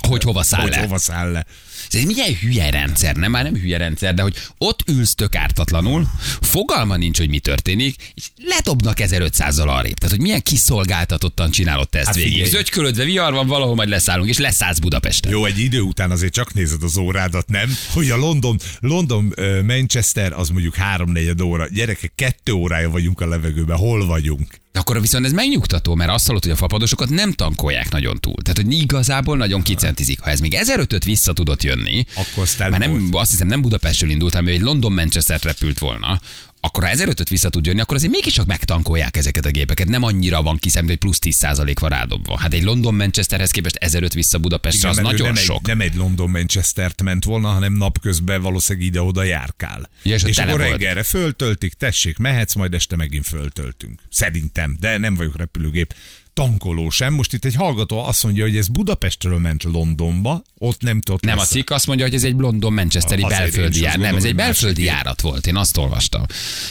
Hogy 0.07 0.23
hova 0.23 0.43
száll 0.43 0.61
hogy 0.61 0.71
le. 0.71 0.79
hova 0.79 0.97
száll 0.97 1.31
le. 1.31 1.45
Ez 1.87 1.99
egy 1.99 2.05
milyen 2.05 2.35
hülye 2.41 2.69
rendszer, 2.69 3.15
nem 3.15 3.31
már 3.31 3.43
nem 3.43 3.55
hülye 3.55 3.77
rendszer, 3.77 4.13
de 4.13 4.21
hogy 4.21 4.35
ott 4.57 4.83
ülsz 4.87 5.15
tök 5.15 5.35
ártatlanul, 5.35 6.07
fogalma 6.41 6.95
nincs, 6.95 7.17
hogy 7.17 7.29
mi 7.29 7.39
történik, 7.39 7.95
és 8.13 8.23
ledobnak 8.35 8.97
1500-zal 8.99 9.67
arrébb. 9.67 9.97
Tehát, 9.97 10.15
hogy 10.15 10.21
milyen 10.21 10.41
kiszolgáltatottan 10.41 11.51
csinálod 11.51 11.89
te 11.89 11.97
ezt 11.97 12.07
hát 12.07 12.15
végig. 12.15 12.45
Zögykölödve 12.45 13.03
vihar 13.03 13.33
van, 13.33 13.47
valahol 13.47 13.75
majd 13.75 13.89
leszállunk, 13.89 14.29
és 14.29 14.37
leszállsz 14.37 14.79
Budapesten. 14.79 15.31
Jó, 15.31 15.45
egy 15.45 15.59
idő 15.59 15.81
után 15.81 16.11
azért 16.11 16.33
csak 16.33 16.53
nézed 16.53 16.83
az 16.83 16.97
órádat, 16.97 17.47
nem? 17.47 17.77
Hogy 17.93 18.09
a 18.09 18.17
London, 18.17 18.59
London 18.79 19.33
Manchester 19.65 20.33
az 20.33 20.49
mondjuk 20.49 20.75
háromnegyed 20.75 21.41
óra. 21.41 21.67
Gyerekek, 21.67 22.11
kettő 22.15 22.51
órája 22.51 22.89
vagyunk 22.89 23.21
a 23.21 23.27
levegőben. 23.27 23.77
Hol 23.77 24.05
vagyunk? 24.05 24.59
De 24.71 24.79
akkor 24.79 25.01
viszont 25.01 25.25
ez 25.25 25.31
megnyugtató, 25.31 25.95
mert 25.95 26.11
azt 26.11 26.27
hallott, 26.27 26.43
hogy 26.43 26.51
a 26.51 26.55
fapadosokat 26.55 27.09
nem 27.09 27.31
tankolják 27.31 27.91
nagyon 27.91 28.19
túl. 28.19 28.35
Tehát, 28.41 28.57
hogy 28.57 28.73
igazából 28.73 29.37
nagyon 29.37 29.61
kicentizik. 29.61 30.19
Ha 30.19 30.29
ez 30.29 30.39
még 30.39 30.57
1005-öt 30.61 31.03
vissza 31.03 31.33
tudott 31.33 31.63
jönni, 31.63 32.05
akkor 32.15 32.47
már 32.57 32.79
nem, 32.79 33.09
azt 33.11 33.31
hiszem 33.31 33.47
nem 33.47 33.61
Budapestről 33.61 34.09
indult, 34.09 34.33
hanem 34.33 34.53
egy 34.53 34.61
London 34.61 34.93
Manchester 34.93 35.39
repült 35.41 35.79
volna, 35.79 36.19
akkor 36.61 36.83
ha 36.83 36.89
1005-öt 36.93 37.29
vissza 37.29 37.49
tud 37.49 37.65
jönni, 37.65 37.79
akkor 37.79 37.95
azért 37.95 38.11
mégiscsak 38.11 38.45
megtankolják 38.45 39.17
ezeket 39.17 39.45
a 39.45 39.49
gépeket. 39.49 39.87
Nem 39.87 40.03
annyira 40.03 40.41
van 40.41 40.57
kiszem, 40.57 40.85
hogy 40.85 40.97
plusz 40.97 41.19
10% 41.21 41.75
van 41.79 41.89
rádobva. 41.89 42.37
Hát 42.37 42.53
egy 42.53 42.63
London 42.63 42.95
Manchesterhez 42.95 43.51
képest 43.51 43.75
1005 43.75 44.13
vissza 44.13 44.37
Budapestre, 44.37 44.89
Igen, 44.89 45.05
az 45.05 45.11
nagyon 45.11 45.33
nem 45.33 45.43
sok. 45.43 45.57
Egy, 45.57 45.67
nem 45.67 45.81
egy 45.81 45.95
London 45.95 46.29
Manchestert 46.29 47.01
ment 47.01 47.23
volna, 47.23 47.47
hanem 47.47 47.73
napközben 47.73 48.41
valószínűleg 48.41 48.87
ide-oda 48.87 49.23
járkál. 49.23 49.89
Ja, 50.03 50.15
és, 50.15 50.23
és 50.23 50.37
akkor 50.37 50.57
volt. 50.57 50.69
reggelre 50.69 51.03
föltöltik, 51.03 51.73
tessék, 51.73 52.17
mehetsz, 52.17 52.53
majd 52.53 52.73
este 52.73 52.95
megint 52.95 53.27
föltöltünk. 53.27 54.01
Szerintem, 54.09 54.77
de 54.79 54.97
nem 54.97 55.15
vagyok 55.15 55.37
repülőgép 55.37 55.93
tankoló 56.33 56.89
sem. 56.89 57.13
Most 57.13 57.33
itt 57.33 57.45
egy 57.45 57.55
hallgató 57.55 58.05
azt 58.05 58.23
mondja, 58.23 58.43
hogy 58.43 58.57
ez 58.57 58.67
Budapestről 58.67 59.39
ment 59.39 59.63
Londonba, 59.63 60.43
ott 60.57 60.81
nem 60.81 61.01
tudott. 61.01 61.21
Nem, 61.21 61.37
a 61.37 61.43
cikk 61.43 61.69
azt 61.69 61.87
mondja, 61.87 62.05
hogy 62.05 62.15
ez 62.15 62.23
egy 62.23 62.35
London 62.37 62.73
Manchesteri 62.73 63.21
belföldi 63.21 63.81
járat. 63.81 64.01
Nem, 64.01 64.15
ez 64.15 64.23
egy 64.23 64.35
belföldi 64.35 64.83
járat 64.83 65.21
volt, 65.21 65.47
én 65.47 65.55
azt 65.55 65.77
olvastam. 65.77 66.25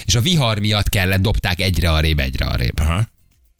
És 0.05 0.14
a 0.14 0.21
vihar 0.21 0.59
miatt 0.59 0.88
kellett, 0.88 1.21
dobták 1.21 1.61
egyre 1.61 1.90
arrébb, 1.90 2.19
egyre 2.19 2.45
arrébb. 2.45 2.81
Aha. 2.81 3.09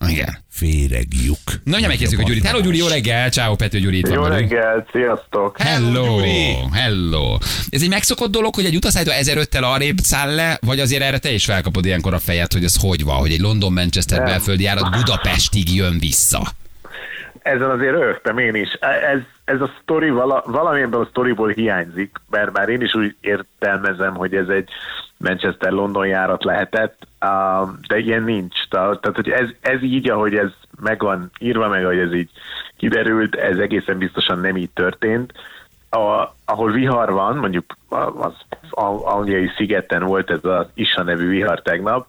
Igen. 0.09 0.39
Féregjuk. 0.51 1.39
Na, 1.65 1.79
nem 1.79 1.89
megkezdjük 1.89 2.21
a 2.21 2.23
Gyurit. 2.23 2.45
Hello, 2.47 2.61
Gyuri, 2.61 2.77
jó 2.77 2.87
reggel. 2.87 3.31
Ciao, 3.31 3.55
Pető 3.55 3.79
Gyuri. 3.79 3.99
Itt 3.99 4.13
jó 4.13 4.23
reggel, 4.25 4.87
sziasztok. 4.93 5.61
Hello, 5.61 6.19
hello, 6.19 6.69
hello. 6.73 7.39
Ez 7.71 7.83
egy 7.83 7.89
megszokott 7.89 8.31
dolog, 8.31 8.55
hogy 8.55 8.65
egy 8.65 8.77
utaszállító 8.77 9.13
1005-tel 9.21 9.63
arrébb 9.63 9.99
száll 9.99 10.35
le, 10.35 10.59
vagy 10.61 10.81
azért 10.81 11.03
erre 11.03 11.19
te 11.19 11.33
is 11.33 11.45
felkapod 11.45 11.85
ilyenkor 11.85 12.15
a 12.15 12.19
fejed, 12.19 12.53
hogy 12.53 12.65
ez 12.65 12.77
hogy 12.77 13.05
van, 13.05 13.17
hogy 13.17 13.33
egy 13.33 13.41
London-Manchester 13.41 14.25
belföldi 14.25 14.63
járat 14.63 14.91
Budapestig 14.91 15.75
jön 15.75 15.99
vissza. 15.99 16.53
Ezen 17.43 17.71
azért 17.71 17.95
rögtem 17.95 18.39
én 18.39 18.55
is. 18.55 18.73
Ez, 19.13 19.21
ez 19.45 19.61
a 19.61 19.71
sztori 19.83 20.11
vala, 20.11 20.43
valamilyen 20.47 20.93
a 20.93 21.05
sztoriból 21.05 21.49
hiányzik, 21.49 22.17
mert 22.31 22.53
már 22.53 22.69
én 22.69 22.81
is 22.81 22.95
úgy 22.95 23.17
értelmezem, 23.21 24.15
hogy 24.15 24.35
ez 24.35 24.49
egy 24.49 24.69
Manchester-London 25.17 26.07
járat 26.07 26.45
lehetett, 26.45 27.07
de 27.89 27.99
ilyen 27.99 28.23
nincs. 28.23 28.69
Tehát, 28.69 29.15
hogy 29.15 29.29
ez, 29.29 29.49
ez 29.61 29.83
így, 29.83 30.11
ahogy 30.11 30.35
ez 30.35 30.51
meg 30.81 31.03
van 31.03 31.31
írva, 31.39 31.69
meg 31.69 31.85
ahogy 31.85 31.99
ez 31.99 32.13
így 32.13 32.31
kiderült, 32.77 33.35
ez 33.35 33.59
egészen 33.59 33.99
biztosan 33.99 34.39
nem 34.39 34.57
így 34.57 34.71
történt. 34.71 35.33
A, 35.91 36.35
ahol 36.45 36.71
vihar 36.73 37.13
van, 37.13 37.37
mondjuk 37.37 37.77
az 37.89 38.33
angliai 39.03 39.51
szigeten 39.57 40.05
volt 40.05 40.31
ez 40.31 40.45
az 40.45 40.67
Isa 40.75 41.03
nevű 41.03 41.29
vihar 41.29 41.63
tegnap, 41.63 42.07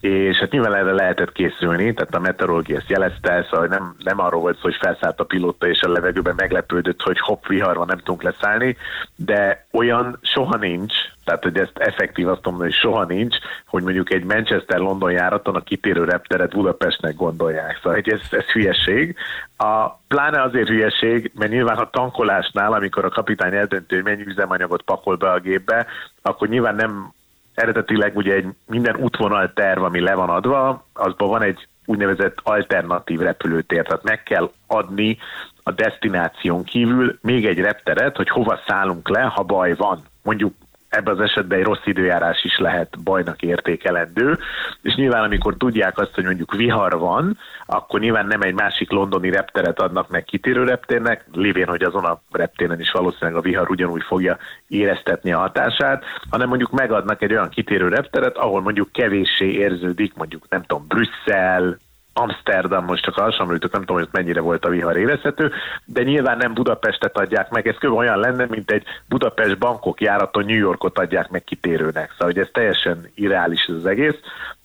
és 0.00 0.36
hát 0.36 0.50
nyilván 0.50 0.74
erre 0.74 0.92
lehetett 0.92 1.32
készülni, 1.32 1.94
tehát 1.94 2.14
a 2.14 2.20
meteorológia 2.20 2.76
ezt 2.76 2.90
jelezte, 2.90 3.46
szóval 3.50 3.66
nem, 3.66 3.94
nem 3.98 4.20
arról 4.20 4.40
volt 4.40 4.54
szó, 4.54 4.62
hogy 4.62 4.76
felszállt 4.80 5.20
a 5.20 5.24
pilóta 5.24 5.68
és 5.68 5.80
a 5.80 5.90
levegőben 5.90 6.34
meglepődött, 6.36 7.02
hogy 7.02 7.20
hopp, 7.20 7.46
vihar 7.46 7.76
van, 7.76 7.86
nem 7.86 7.98
tudunk 7.98 8.22
leszállni, 8.22 8.76
de 9.16 9.66
olyan 9.72 10.18
soha 10.22 10.56
nincs, 10.56 10.94
tehát 11.24 11.42
hogy 11.42 11.58
ezt 11.58 11.78
effektív 11.78 12.28
azt 12.28 12.44
mondom, 12.44 12.62
hogy 12.62 12.72
soha 12.72 13.04
nincs, 13.04 13.36
hogy 13.66 13.82
mondjuk 13.82 14.12
egy 14.12 14.24
Manchester-London 14.24 15.12
járaton 15.12 15.54
a 15.54 15.60
kitérő 15.60 16.04
repteret 16.04 16.54
Budapestnek 16.54 17.14
gondolják. 17.14 17.76
Szóval 17.76 17.94
hogy 17.94 18.08
ez, 18.08 18.20
ez 18.30 18.44
hülyeség. 18.44 19.16
A, 19.56 19.88
pláne 20.08 20.42
azért 20.42 20.68
hülyeség, 20.68 21.32
mert 21.34 21.50
nyilván 21.50 21.76
a 21.76 21.90
tankolásnál, 21.90 22.72
amikor 22.72 23.04
a 23.04 23.08
kapitány 23.08 23.54
eldöntő, 23.54 23.94
hogy 23.94 24.04
mennyi 24.04 24.26
üzemanyagot 24.26 24.82
pakol 24.82 25.16
be 25.16 25.30
a 25.30 25.40
gépbe, 25.40 25.86
akkor 26.22 26.48
nyilván 26.48 26.74
nem 26.74 27.14
eredetileg 27.56 28.16
ugye 28.16 28.34
egy 28.34 28.46
minden 28.66 28.96
útvonal 28.96 29.52
terv, 29.52 29.82
ami 29.82 30.00
le 30.00 30.14
van 30.14 30.28
adva, 30.28 30.86
azban 30.92 31.28
van 31.28 31.42
egy 31.42 31.68
úgynevezett 31.84 32.38
alternatív 32.42 33.20
repülőtér, 33.20 33.86
tehát 33.86 34.02
meg 34.02 34.22
kell 34.22 34.50
adni 34.66 35.18
a 35.62 35.70
destináción 35.70 36.64
kívül 36.64 37.18
még 37.22 37.46
egy 37.46 37.58
repteret, 37.58 38.16
hogy 38.16 38.28
hova 38.28 38.60
szállunk 38.66 39.08
le, 39.08 39.20
ha 39.20 39.42
baj 39.42 39.74
van. 39.74 40.02
Mondjuk 40.22 40.54
ebben 40.88 41.14
az 41.14 41.20
esetben 41.20 41.58
egy 41.58 41.64
rossz 41.64 41.84
időjárás 41.86 42.44
is 42.44 42.58
lehet 42.58 43.02
bajnak 43.02 43.42
értékelendő, 43.42 44.38
és 44.82 44.94
nyilván 44.94 45.22
amikor 45.22 45.56
tudják 45.56 45.98
azt, 45.98 46.14
hogy 46.14 46.24
mondjuk 46.24 46.54
vihar 46.54 46.98
van, 46.98 47.38
akkor 47.66 48.00
nyilván 48.00 48.26
nem 48.26 48.42
egy 48.42 48.54
másik 48.54 48.90
londoni 48.90 49.30
repteret 49.30 49.80
adnak 49.80 50.08
meg 50.08 50.24
kitérő 50.24 50.64
reptérnek, 50.64 51.24
lévén, 51.32 51.66
hogy 51.66 51.82
azon 51.82 52.04
a 52.04 52.20
reptéren 52.30 52.80
is 52.80 52.90
valószínűleg 52.90 53.36
a 53.36 53.40
vihar 53.40 53.70
ugyanúgy 53.70 54.02
fogja 54.02 54.38
éreztetni 54.68 55.32
a 55.32 55.38
hatását, 55.38 56.04
hanem 56.30 56.48
mondjuk 56.48 56.70
megadnak 56.70 57.22
egy 57.22 57.32
olyan 57.32 57.48
kitérő 57.48 57.88
repteret, 57.88 58.36
ahol 58.36 58.60
mondjuk 58.60 58.92
kevéssé 58.92 59.50
érződik, 59.50 60.14
mondjuk 60.14 60.46
nem 60.48 60.62
tudom, 60.62 60.86
Brüsszel, 60.86 61.78
Amsterdam, 62.18 62.84
most 62.84 63.02
csak 63.02 63.14
hasonlítok, 63.14 63.72
nem 63.72 63.80
tudom, 63.80 63.96
hogy 63.96 64.08
mennyire 64.12 64.40
volt 64.40 64.64
a 64.64 64.68
vihar 64.68 64.96
érezhető, 64.96 65.52
de 65.84 66.02
nyilván 66.02 66.36
nem 66.36 66.54
Budapestet 66.54 67.18
adják 67.18 67.50
meg, 67.50 67.68
ez 67.68 67.76
kb. 67.76 67.92
olyan 67.92 68.18
lenne, 68.18 68.46
mint 68.48 68.70
egy 68.70 68.84
Budapest 69.08 69.58
bankok 69.58 70.00
járaton 70.00 70.44
New 70.44 70.58
Yorkot 70.58 70.98
adják 70.98 71.28
meg 71.28 71.44
kitérőnek, 71.44 72.10
szóval 72.10 72.26
hogy 72.26 72.38
ez 72.38 72.48
teljesen 72.52 73.10
irreális 73.14 73.64
ez 73.64 73.74
az 73.74 73.86
egész. 73.86 74.16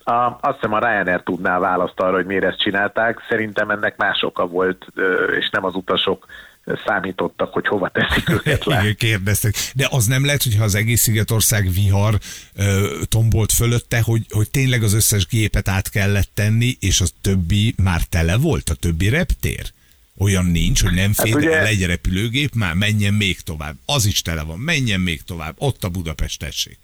A, 0.04 0.12
azt 0.42 0.54
hiszem 0.54 0.74
a 0.74 0.80
Ryanair 0.80 1.22
tudná 1.24 1.60
választ 1.60 2.00
arra, 2.00 2.16
hogy 2.16 2.26
miért 2.26 2.44
ezt 2.44 2.62
csinálták, 2.62 3.26
szerintem 3.30 3.70
ennek 3.70 3.98
más 3.98 4.24
oka 4.24 4.48
volt, 4.48 4.86
és 5.40 5.50
nem 5.50 5.66
az 5.66 5.76
utasok 5.76 6.26
számítottak, 6.86 7.54
hogy 7.54 7.68
hova 7.68 7.90
teszik 7.90 8.30
őket 8.30 8.66
le. 8.66 8.82
Igen, 8.82 8.96
kérdeztek. 8.96 9.56
De 9.76 9.88
az 9.92 10.06
nem 10.06 10.26
lehet, 10.26 10.44
hogyha 10.44 10.64
az 10.64 10.76
egész 10.76 11.02
Szigetország 11.02 11.72
vihar 11.72 12.18
ö, 12.56 12.98
tombolt 13.10 13.52
fölötte, 13.52 14.02
hogy, 14.02 14.26
hogy 14.30 14.50
tényleg 14.50 14.84
az 14.84 14.94
összes 14.94 15.28
gépet 15.28 15.68
át 15.68 15.90
kellett 15.90 16.30
tenni, 16.34 16.78
és 16.80 17.02
az 17.02 17.14
többi 17.22 17.76
már 17.84 18.02
tele 18.04 18.38
volt, 18.38 18.70
a 18.70 18.74
többi 18.74 19.10
reptér? 19.10 19.72
Olyan 20.18 20.46
nincs, 20.46 20.84
hogy 20.84 20.94
nem 20.94 21.14
fér 21.14 21.34
hát 21.34 21.42
ugye... 21.42 21.60
el 21.60 21.66
egy 21.66 21.86
repülőgép, 21.86 22.54
már 22.56 22.74
menjen 22.74 23.14
még 23.14 23.42
tovább. 23.42 23.76
Az 23.86 24.06
is 24.06 24.22
tele 24.22 24.44
van, 24.44 24.60
menjen 24.60 25.00
még 25.00 25.24
tovább. 25.24 25.56
Ott 25.58 25.84
a 25.84 25.90
Budapest 25.90 26.40
tessék. 26.40 26.78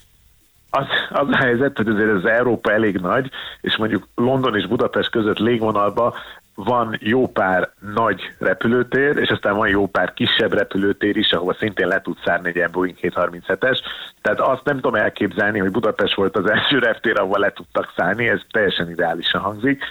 Az, 0.70 0.86
az 1.10 1.28
a 1.32 1.36
helyzet, 1.36 1.78
hogy 1.78 1.88
azért 1.88 2.10
az 2.10 2.26
Európa 2.26 2.72
elég 2.72 2.96
nagy, 2.96 3.30
és 3.62 3.76
mondjuk 3.78 4.08
London 4.16 4.56
és 4.56 4.68
Budapest 4.68 5.10
között 5.10 5.38
légvonalba 5.38 6.16
van 6.64 6.98
jó 7.00 7.28
pár 7.28 7.70
nagy 7.94 8.34
repülőtér, 8.40 9.18
és 9.18 9.30
aztán 9.30 9.56
van 9.56 9.68
jó 9.68 9.88
pár 9.88 10.14
kisebb 10.14 10.54
repülőtér 10.54 11.18
is, 11.18 11.32
ahova 11.32 11.54
szintén 11.54 11.88
le 11.88 12.02
tud 12.02 12.18
szárni 12.26 12.48
egy 12.48 12.56
ilyen 12.56 12.72
Boeing 12.72 12.98
737-es. 13.02 13.80
Tehát 14.22 14.40
azt 14.40 14.64
nem 14.64 14.76
tudom 14.76 14.96
elképzelni, 14.96 15.60
hogy 15.60 15.72
Budapest 15.72 16.16
volt 16.16 16.38
az 16.38 16.50
első 16.56 16.80
reptér, 16.80 17.20
ahol 17.20 17.40
le 17.40 17.52
tudtak 17.52 17.94
szállni, 17.96 18.28
ez 18.28 18.42
teljesen 18.52 18.90
ideálisan 18.90 19.42
hangzik. 19.42 19.84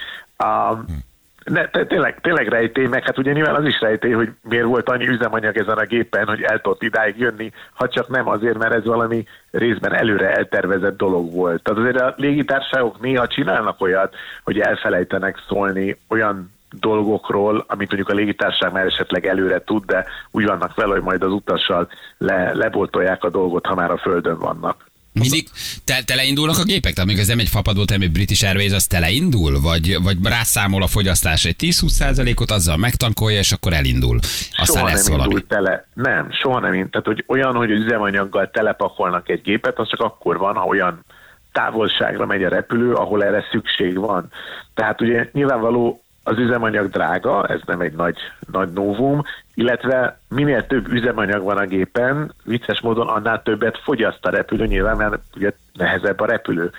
Um, 0.44 0.85
ne, 1.44 1.68
tényleg, 1.68 2.20
tényleg 2.20 2.49
rejtély, 2.49 2.87
meg 2.87 3.04
hát 3.04 3.18
ugye 3.18 3.32
nyilván 3.32 3.54
az 3.54 3.64
is 3.64 3.80
rejtély, 3.80 4.12
hogy 4.12 4.30
miért 4.42 4.64
volt 4.64 4.88
annyi 4.88 5.08
üzemanyag 5.08 5.56
ezen 5.56 5.76
a 5.76 5.85
gépen, 5.85 6.26
hogy 6.26 6.42
el 6.42 6.61
tudott 6.61 6.82
idáig 6.82 7.18
jönni, 7.18 7.52
ha 7.75 7.88
csak 7.88 8.08
nem 8.08 8.28
azért, 8.28 8.58
mert 8.58 8.75
ez 8.75 8.85
valami 8.85 9.25
részben 9.50 9.94
előre 9.94 10.37
eltervezett 10.37 10.96
dolog 10.96 11.32
volt. 11.32 11.62
Tehát 11.62 11.80
azért 11.80 12.00
a 12.00 12.14
légitársaságok 12.16 13.00
néha 13.00 13.26
csinálnak 13.26 13.80
olyat, 13.80 14.14
hogy 14.44 14.61
elfelejtenek 14.61 15.42
szólni 15.49 15.96
olyan 16.08 16.54
dolgokról, 16.80 17.64
amit 17.68 17.88
mondjuk 17.88 18.09
a 18.09 18.14
légitársaság 18.14 18.73
már 18.73 18.87
esetleg 18.87 19.26
előre 19.26 19.62
tud, 19.64 19.85
de 19.85 20.04
úgy 20.30 20.45
vannak 20.45 20.75
vele, 20.75 20.92
hogy 20.92 21.02
majd 21.02 21.23
az 21.23 21.33
utassal 21.33 21.88
le, 22.18 22.52
leboltolják 22.54 23.25
a 23.25 23.30
dolgot, 23.30 23.66
ha 23.66 23.75
már 23.75 23.90
a 23.90 23.99
földön 23.99 24.38
vannak. 24.38 24.85
Mindig 25.21 25.49
te, 25.85 26.02
teleindulnak 26.04 26.59
a 26.59 26.62
gépek? 26.62 26.92
Tehát 26.92 27.11
még 27.11 27.18
ez 27.18 27.26
nem 27.26 27.38
egy 27.38 27.49
fapadból 27.49 27.85
termő 27.85 28.09
British 28.09 28.47
Airways, 28.47 28.73
az 28.73 28.87
teleindul? 28.87 29.61
Vagy, 29.61 30.02
vagy 30.02 30.16
rászámol 30.23 30.83
a 30.83 30.87
fogyasztás 30.87 31.45
egy 31.45 31.56
10-20 31.59 31.88
százalékot, 31.88 32.50
azzal 32.50 32.76
megtankolja, 32.76 33.38
és 33.38 33.52
akkor 33.52 33.73
elindul? 33.73 34.18
Aztán 34.18 34.64
soha 34.64 34.85
lesz 34.85 35.09
nem 35.09 35.16
valami. 35.16 35.42
tele. 35.49 35.87
Nem, 35.95 36.28
soha 36.30 36.61
nem. 36.61 36.73
Tehát, 36.73 37.06
hogy 37.06 37.25
olyan, 37.26 37.54
hogy 37.54 37.71
üzemanyaggal 37.71 38.50
telepakolnak 38.50 39.28
egy 39.28 39.42
gépet, 39.42 39.78
az 39.78 39.88
csak 39.88 40.00
akkor 40.00 40.38
van, 40.38 40.54
ha 40.54 40.64
olyan 40.64 41.04
távolságra 41.52 42.26
megy 42.26 42.45
a 42.45 42.49
repülő, 42.49 42.92
ahol 42.92 43.25
erre 43.25 43.45
szükség 43.50 43.99
van. 43.99 44.28
Tehát 44.75 45.00
ugye 45.00 45.28
nyilvánvaló 45.33 46.04
az 46.26 46.38
üzemanyag 46.38 46.90
drága, 46.90 47.47
ez 47.47 47.61
nem 47.66 47.80
egy 47.80 47.92
nagy, 47.92 48.16
nagy 48.52 48.73
novum, 48.73 49.23
illetve 49.54 50.18
minél 50.28 50.66
több 50.66 50.92
üzemanyag 50.92 51.42
van 51.42 51.56
a 51.56 51.66
gépen, 51.66 52.33
vicces 52.45 52.80
módon 52.80 53.09
annál 53.09 53.42
többet 53.42 53.78
fogyaszt 53.78 54.26
a 54.26 54.30
repülő, 54.30 54.66
nyilván, 54.66 54.97
mert 54.97 55.18
ugye 55.37 55.52
nehezebb 55.73 56.21
a 56.21 56.26
repülő. 56.26 56.71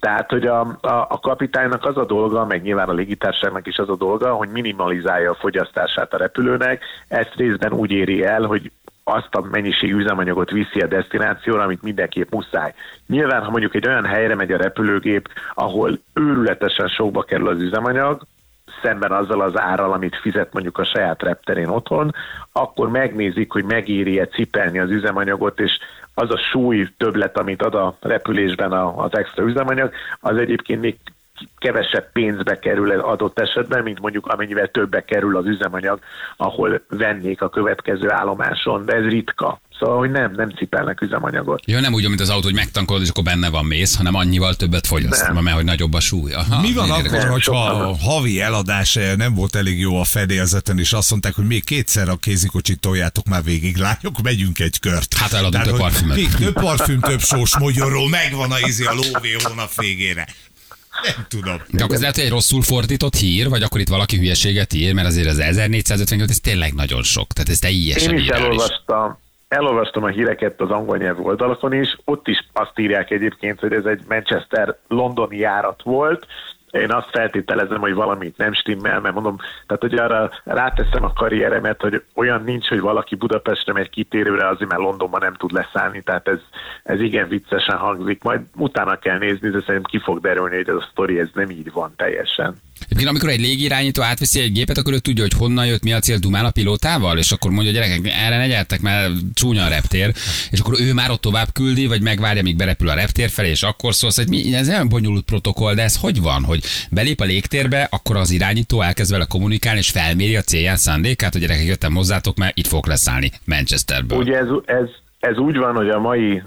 Tehát, 0.00 0.30
hogy 0.30 0.46
a, 0.46 0.60
a, 0.60 1.06
a 1.08 1.18
kapitánynak 1.20 1.84
az 1.84 1.96
a 1.96 2.04
dolga, 2.04 2.44
meg 2.44 2.62
nyilván 2.62 2.88
a 2.88 2.92
légitárságnak 2.92 3.66
is 3.66 3.76
az 3.76 3.88
a 3.88 3.96
dolga, 3.96 4.34
hogy 4.34 4.48
minimalizálja 4.48 5.30
a 5.30 5.38
fogyasztását 5.40 6.14
a 6.14 6.18
repülőnek, 6.18 6.84
ezt 7.08 7.34
részben 7.34 7.72
úgy 7.72 7.90
éri 7.90 8.24
el, 8.24 8.42
hogy 8.42 8.70
azt 9.04 9.34
a 9.34 9.46
mennyiség 9.50 9.94
üzemanyagot 9.94 10.50
viszi 10.50 10.80
a 10.80 10.86
destinációra, 10.86 11.62
amit 11.62 11.82
mindenképp 11.82 12.30
muszáj. 12.30 12.74
Nyilván, 13.06 13.42
ha 13.42 13.50
mondjuk 13.50 13.74
egy 13.74 13.86
olyan 13.86 14.04
helyre 14.04 14.34
megy 14.34 14.52
a 14.52 14.56
repülőgép, 14.56 15.28
ahol 15.54 15.98
őrületesen 16.14 16.88
sokba 16.88 17.22
kerül 17.22 17.48
az 17.48 17.60
üzemanyag, 17.60 18.26
szemben 18.82 19.12
azzal 19.12 19.40
az 19.40 19.58
árral, 19.58 19.92
amit 19.92 20.16
fizet 20.16 20.52
mondjuk 20.52 20.78
a 20.78 20.84
saját 20.84 21.22
repterén 21.22 21.68
otthon, 21.68 22.14
akkor 22.52 22.90
megnézik, 22.90 23.52
hogy 23.52 23.64
megéri-e 23.64 24.26
cipelni 24.26 24.78
az 24.78 24.90
üzemanyagot, 24.90 25.60
és 25.60 25.78
az 26.14 26.30
a 26.30 26.38
súly 26.38 26.88
többlet, 26.96 27.38
amit 27.38 27.62
ad 27.62 27.74
a 27.74 27.96
repülésben 28.00 28.72
az 28.72 29.16
extra 29.16 29.44
üzemanyag, 29.44 29.92
az 30.20 30.36
egyébként 30.36 30.80
még 30.80 30.96
kevesebb 31.58 32.12
pénzbe 32.12 32.58
kerül 32.58 32.90
adott 32.90 33.38
esetben, 33.38 33.82
mint 33.82 34.00
mondjuk 34.00 34.26
amennyivel 34.26 34.68
többbe 34.68 35.04
kerül 35.04 35.36
az 35.36 35.46
üzemanyag, 35.46 35.98
ahol 36.36 36.80
vennék 36.88 37.42
a 37.42 37.48
következő 37.48 38.10
állomáson, 38.10 38.84
de 38.84 38.94
ez 38.94 39.04
ritka. 39.04 39.60
Szóval, 39.78 39.98
hogy 39.98 40.10
nem, 40.10 40.32
nem 40.36 40.50
cipelnek 40.50 41.00
üzemanyagot. 41.00 41.62
Ja, 41.66 41.80
nem 41.80 41.92
úgy, 41.92 42.08
mint 42.08 42.20
az 42.20 42.28
autó, 42.28 42.42
hogy 42.42 42.54
megtankolod, 42.54 43.02
és 43.02 43.08
akkor 43.08 43.24
benne 43.24 43.48
van 43.48 43.64
mész, 43.64 43.96
hanem 43.96 44.14
annyival 44.14 44.54
többet 44.54 44.86
fogyaszt, 44.86 45.32
mert 45.32 45.56
hogy 45.56 45.64
nagyobb 45.64 45.94
a 45.94 46.00
súly. 46.00 46.32
Aha, 46.32 46.60
Mi 46.60 46.72
van 46.72 46.90
akkor, 46.90 47.10
nem, 47.10 47.28
hogyha 47.28 47.66
a 47.66 47.96
havi 47.96 48.40
eladás 48.40 48.98
nem 49.16 49.34
volt 49.34 49.54
elég 49.54 49.80
jó 49.80 50.00
a 50.00 50.04
fedélzeten, 50.04 50.78
és 50.78 50.92
azt 50.92 51.10
mondták, 51.10 51.34
hogy 51.34 51.46
még 51.46 51.64
kétszer 51.64 52.08
a 52.08 52.16
kézikocsit 52.16 52.80
toljátok 52.80 53.26
már 53.26 53.42
végig, 53.42 53.76
lányok, 53.76 54.22
megyünk 54.22 54.58
egy 54.58 54.78
kört. 54.80 55.14
Hát 55.14 55.32
eladunk 55.32 55.64
több 55.64 55.76
parfümöt. 55.76 56.16
Még 56.16 56.34
több 56.34 56.54
parfüm, 56.54 57.00
több 57.00 57.20
sós 57.20 57.58
mogyoró, 57.58 58.06
megvan 58.06 58.52
a 58.52 58.58
izi 58.58 58.84
a 58.84 58.92
lóvé 58.92 59.36
hónap 59.42 59.74
végére. 59.74 60.26
Nem 61.02 61.26
tudom. 61.28 61.62
De 61.70 61.82
akkor 61.82 61.94
ez 61.94 62.00
lehet, 62.00 62.14
hogy 62.14 62.24
egy 62.24 62.30
rosszul 62.30 62.62
fordított 62.62 63.14
hír, 63.14 63.48
vagy 63.48 63.62
akkor 63.62 63.80
itt 63.80 63.88
valaki 63.88 64.16
hülyeséget 64.16 64.72
ír, 64.72 64.92
mert 64.92 65.06
azért 65.06 65.28
az 65.28 65.38
1459 65.38 66.30
ez 66.30 66.38
tényleg 66.38 66.74
nagyon 66.74 67.02
sok. 67.02 67.32
Tehát 67.32 67.50
ez 67.50 67.58
teljesen 67.58 68.12
Én 68.12 68.18
is 68.18 68.28
elolvastam, 68.28 69.18
elolvastam 69.48 70.02
a 70.02 70.08
híreket 70.08 70.60
az 70.60 70.70
angol 70.70 70.96
nyelvű 70.96 71.22
oldalakon 71.22 71.72
is, 71.72 71.96
ott 72.04 72.28
is 72.28 72.46
azt 72.52 72.78
írják 72.78 73.10
egyébként, 73.10 73.60
hogy 73.60 73.72
ez 73.72 73.84
egy 73.84 74.02
Manchester-Londoni 74.08 75.36
járat 75.36 75.82
volt, 75.82 76.26
én 76.70 76.92
azt 76.92 77.10
feltételezem, 77.10 77.80
hogy 77.80 77.94
valamit 77.94 78.36
nem 78.36 78.52
stimmel, 78.52 79.00
mert 79.00 79.14
mondom, 79.14 79.36
tehát 79.66 79.82
hogy 79.82 79.94
arra 79.94 80.30
ráteszem 80.44 81.04
a 81.04 81.12
karrieremet, 81.12 81.80
hogy 81.80 82.02
olyan 82.14 82.42
nincs, 82.42 82.68
hogy 82.68 82.80
valaki 82.80 83.14
Budapestre 83.14 83.72
megy 83.72 83.90
kitérőre, 83.90 84.48
azért 84.48 84.70
mert 84.70 84.82
Londonban 84.82 85.20
nem 85.20 85.34
tud 85.34 85.52
leszállni, 85.52 86.02
tehát 86.02 86.28
ez, 86.28 86.38
ez 86.82 87.00
igen 87.00 87.28
viccesen 87.28 87.76
hangzik, 87.76 88.22
majd 88.22 88.40
utána 88.56 88.98
kell 88.98 89.18
nézni, 89.18 89.48
de 89.48 89.58
szerintem 89.58 89.90
ki 89.90 89.98
fog 89.98 90.20
derülni, 90.20 90.56
hogy 90.56 90.68
ez 90.68 90.74
a 90.74 90.88
sztori, 90.90 91.18
ez 91.18 91.28
nem 91.34 91.50
így 91.50 91.72
van 91.72 91.92
teljesen. 91.96 92.56
Egyébként 92.84 93.08
amikor 93.08 93.28
egy 93.28 93.40
légirányító 93.40 94.02
átveszi 94.02 94.40
egy 94.40 94.52
gépet, 94.52 94.78
akkor 94.78 94.92
ő 94.92 94.98
tudja, 94.98 95.22
hogy 95.22 95.32
honnan 95.32 95.66
jött, 95.66 95.82
mi 95.82 95.92
a 95.92 95.98
cél, 95.98 96.18
dumál 96.18 96.44
a 96.44 96.50
pilótával, 96.50 97.18
és 97.18 97.32
akkor 97.32 97.50
mondja, 97.50 97.72
gyerekek, 97.72 98.00
erre 98.04 98.36
ne 98.36 98.46
gyertek, 98.46 98.80
mert 98.80 99.10
csúnya 99.34 99.64
a 99.64 99.68
reptér, 99.68 100.12
és 100.50 100.60
akkor 100.60 100.80
ő 100.80 100.92
már 100.92 101.10
ott 101.10 101.20
tovább 101.20 101.48
küldi, 101.52 101.86
vagy 101.86 102.02
megvárja, 102.02 102.42
míg 102.42 102.56
berepül 102.56 102.88
a 102.88 102.94
reptér 102.94 103.30
felé, 103.30 103.48
és 103.48 103.62
akkor 103.62 103.94
szólsz, 103.94 104.16
hogy 104.16 104.28
mi, 104.28 104.54
ez 104.54 104.66
nem 104.66 104.88
bonyolult 104.88 105.24
protokoll, 105.24 105.74
de 105.74 105.82
ez 105.82 105.96
hogy 105.96 106.20
van, 106.20 106.44
hogy 106.44 106.55
belép 106.90 107.20
a 107.20 107.24
légtérbe, 107.24 107.88
akkor 107.90 108.16
az 108.16 108.30
irányító 108.30 108.80
elkezd 108.80 109.12
vele 109.12 109.24
kommunikálni, 109.28 109.78
és 109.78 109.90
felméri 109.90 110.36
a 110.36 110.40
célján 110.40 110.76
szándékát, 110.76 111.32
hogy 111.32 111.40
gyerekek 111.40 111.66
jöttem 111.66 111.94
hozzátok, 111.94 112.36
mert 112.36 112.56
itt 112.56 112.66
fog 112.66 112.86
leszállni 112.86 113.30
Manchesterből. 113.44 114.18
Ugye 114.18 114.38
ez, 114.38 114.46
ez 114.64 114.88
ez 115.20 115.38
úgy 115.38 115.56
van, 115.56 115.74
hogy 115.74 115.88
a 115.88 115.98
mai 115.98 116.42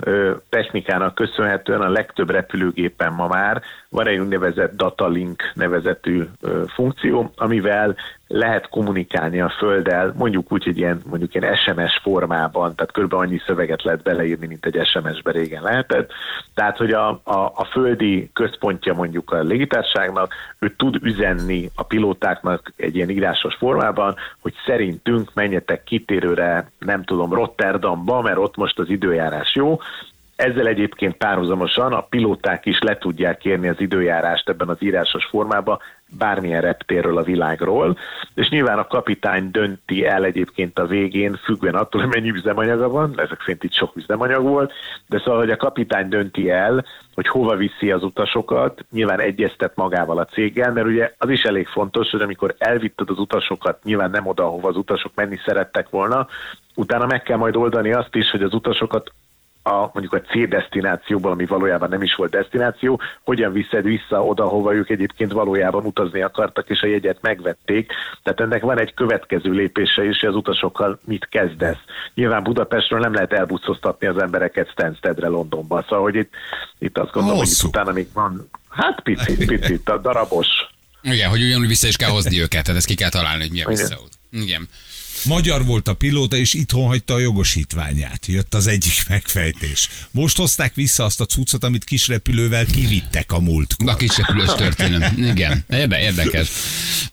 technikának 0.49 1.15
köszönhetően 1.15 1.81
a 1.81 1.89
legtöbb 1.89 2.29
repülőgépen 2.29 3.13
ma 3.13 3.27
már 3.27 3.61
van 3.89 4.07
egy 4.07 4.17
úgynevezett 4.17 4.75
datalink 4.75 5.51
nevezetű 5.53 6.23
funkció, 6.67 7.31
amivel 7.35 7.95
lehet 8.31 8.69
kommunikálni 8.69 9.41
a 9.41 9.53
Földdel, 9.57 10.13
mondjuk 10.17 10.51
úgy, 10.51 10.63
hogy 10.63 10.77
ilyen, 10.77 11.01
mondjuk 11.09 11.36
ilyen 11.36 11.55
SMS 11.55 12.00
formában, 12.01 12.75
tehát 12.75 12.91
kb. 12.91 13.13
annyi 13.13 13.41
szöveget 13.45 13.83
lehet 13.83 14.03
beleírni, 14.03 14.48
mint 14.48 14.65
egy 14.65 14.86
SMS-be 14.86 15.31
régen 15.31 15.63
lehetett. 15.63 16.12
Tehát, 16.53 16.77
hogy 16.77 16.91
a, 16.91 17.09
a, 17.09 17.51
a 17.55 17.67
földi 17.71 18.29
központja 18.33 18.93
mondjuk 18.93 19.31
a 19.31 19.41
légitárságnak, 19.41 20.33
ő 20.59 20.74
tud 20.77 20.98
üzenni 21.01 21.69
a 21.75 21.83
pilótáknak 21.83 22.74
egy 22.75 22.95
ilyen 22.95 23.09
írásos 23.09 23.55
formában, 23.55 24.15
hogy 24.39 24.53
szerintünk 24.65 25.33
menjetek 25.33 25.83
kitérőre, 25.83 26.71
nem 26.79 27.03
tudom, 27.03 27.33
Rotterdamba, 27.33 28.21
mert 28.21 28.38
ott 28.38 28.55
most 28.55 28.79
az 28.79 28.89
időjárás 28.89 29.55
jó, 29.55 29.79
ezzel 30.39 30.67
egyébként 30.67 31.15
párhuzamosan 31.15 31.93
a 31.93 32.01
pilóták 32.01 32.65
is 32.65 32.79
le 32.79 32.98
tudják 32.98 33.38
kérni 33.38 33.67
az 33.67 33.79
időjárást 33.79 34.50
ebben 34.50 34.69
az 34.69 34.77
írásos 34.79 35.25
formában, 35.25 35.79
bármilyen 36.17 36.62
reptérről 36.62 37.17
a 37.17 37.24
világról, 37.24 37.98
és 38.36 38.50
nyilván 38.50 38.77
a 38.77 38.88
kapitány 38.88 39.51
dönti 39.51 40.05
el 40.05 40.24
egyébként 40.24 40.79
a 40.79 40.86
végén, 40.86 41.39
függően 41.43 41.75
attól, 41.75 42.01
hogy 42.01 42.10
mennyi 42.13 42.29
üzemanyaga 42.29 42.89
van, 42.89 43.13
ezek 43.15 43.39
szerint 43.39 43.63
itt 43.63 43.74
sok 43.74 43.96
üzemanyag 43.96 44.43
volt, 44.43 44.74
de 45.08 45.17
szóval, 45.17 45.39
hogy 45.39 45.51
a 45.51 45.58
kapitány 45.58 46.10
dönti 46.10 46.50
el, 46.50 46.86
hogy 47.15 47.27
hova 47.27 47.55
viszi 47.55 47.91
az 47.91 48.03
utasokat, 48.03 48.86
nyilván 48.91 49.19
egyeztet 49.19 49.75
magával 49.75 50.17
a 50.17 50.25
céggel, 50.25 50.72
mert 50.72 50.88
ugye 50.88 51.13
az 51.17 51.29
is 51.29 51.43
elég 51.43 51.67
fontos, 51.67 52.10
hogy 52.10 52.22
amikor 52.22 52.55
elvitted 52.58 53.10
az 53.10 53.19
utasokat, 53.19 53.84
nyilván 53.84 54.10
nem 54.10 54.27
oda, 54.27 54.43
ahova 54.43 54.67
az 54.67 54.77
utasok 54.77 55.12
menni 55.15 55.39
szerettek 55.46 55.89
volna, 55.89 56.27
utána 56.75 57.05
meg 57.05 57.22
kell 57.22 57.38
majd 57.38 57.55
oldani 57.55 57.93
azt 57.93 58.15
is, 58.15 58.29
hogy 58.31 58.41
az 58.43 58.53
utasokat 58.53 59.12
a, 59.69 59.89
mondjuk 59.93 60.13
a 60.13 60.21
C 60.21 60.49
destinációból, 60.49 61.31
ami 61.31 61.45
valójában 61.45 61.89
nem 61.89 62.01
is 62.01 62.15
volt 62.15 62.31
destináció, 62.31 63.01
hogyan 63.23 63.51
viszed 63.51 63.83
vissza 63.83 64.23
oda, 64.23 64.47
hova 64.47 64.73
ők 64.73 64.89
egyébként 64.89 65.31
valójában 65.31 65.85
utazni 65.85 66.21
akartak, 66.21 66.69
és 66.69 66.81
a 66.81 66.88
jegyet 66.88 67.21
megvették. 67.21 67.91
Tehát 68.23 68.39
ennek 68.39 68.61
van 68.61 68.79
egy 68.79 68.93
következő 68.93 69.51
lépése 69.51 70.03
is, 70.05 70.19
hogy 70.19 70.29
az 70.29 70.35
utasokkal 70.35 70.99
mit 71.05 71.27
kezdesz. 71.29 71.79
Nyilván 72.13 72.43
Budapestről 72.43 72.99
nem 72.99 73.13
lehet 73.13 73.33
elbuszoztatni 73.33 74.07
az 74.07 74.21
embereket 74.21 74.69
Stanstedre, 74.69 75.27
Londonba. 75.27 75.81
Szóval, 75.81 76.03
hogy 76.03 76.15
itt, 76.15 76.33
itt 76.79 76.97
azt 76.97 77.11
gondolom, 77.11 77.39
Hosszú. 77.39 77.61
hogy 77.61 77.69
itt 77.69 77.75
utána 77.75 77.91
még 77.91 78.07
van, 78.13 78.49
hát 78.69 79.01
picit, 79.01 79.45
picit, 79.45 79.89
a 79.89 79.97
darabos. 79.97 80.47
Igen, 81.01 81.29
hogy 81.29 81.43
ugyanúgy 81.43 81.67
vissza 81.67 81.88
is 81.88 81.95
kell 81.95 82.09
hozni 82.09 82.41
őket, 82.41 82.63
tehát 82.63 82.77
ezt 82.77 82.88
ki 82.88 82.95
kell 82.95 83.09
találni, 83.09 83.41
hogy 83.41 83.51
milyen 83.51 83.67
visszaút. 83.67 84.09
Igen. 84.31 84.67
Magyar 85.27 85.65
volt 85.65 85.88
a 85.88 85.93
pilóta, 85.93 86.35
és 86.35 86.53
itthon 86.53 86.88
hagyta 86.88 87.13
a 87.13 87.19
jogosítványát. 87.19 88.25
Jött 88.25 88.53
az 88.53 88.67
egyik 88.67 88.93
megfejtés. 89.09 89.89
Most 90.11 90.38
hozták 90.38 90.73
vissza 90.73 91.03
azt 91.03 91.21
a 91.21 91.25
cuccot, 91.25 91.63
amit 91.63 91.83
kisrepülővel 91.83 92.65
kivittek 92.65 93.31
a 93.31 93.39
múlt. 93.39 93.75
A 93.85 93.95
kisrepülős 93.95 94.53
történet. 94.53 95.17
Igen, 95.17 95.63
Érde, 95.69 95.99
érdekes. 95.99 96.49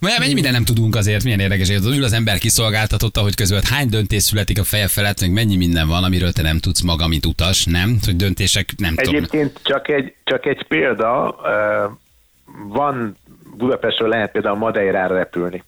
Mennyi 0.01 0.35
minden 0.35 0.53
nem 0.53 0.65
tudunk 0.65 0.97
azért, 0.97 1.25
milyen 1.25 1.41
érdekes, 1.41 1.69
hogy 1.69 1.97
ül 1.97 2.05
az 2.05 2.13
ember 2.13 2.39
kiszolgáltatotta, 2.39 3.21
hogy 3.21 3.35
közben 3.35 3.63
hány 3.65 3.89
döntés 3.89 4.23
születik 4.23 4.59
a 4.59 4.65
feje 4.65 4.89
felett, 4.89 5.21
meg 5.21 5.33
mennyi 5.33 5.57
minden 5.57 5.89
van, 5.89 6.05
amiről 6.05 6.33
te 6.33 6.43
nem 6.43 6.59
tudsz 6.59 6.81
maga, 6.81 7.07
mint 7.07 7.27
utas, 7.27 7.65
nem? 7.65 7.99
Hogy 8.05 8.17
döntések 8.17 8.75
nem 8.77 8.95
Egyébként 8.97 9.53
tudom. 9.53 9.63
csak 9.63 9.89
egy, 9.89 10.15
csak 10.25 10.47
egy 10.47 10.65
példa, 10.69 11.37
van 12.69 13.17
Budapestről 13.57 14.09
lehet 14.09 14.33
például 14.33 14.57
Madeirára 14.57 15.15
repülni. 15.17 15.63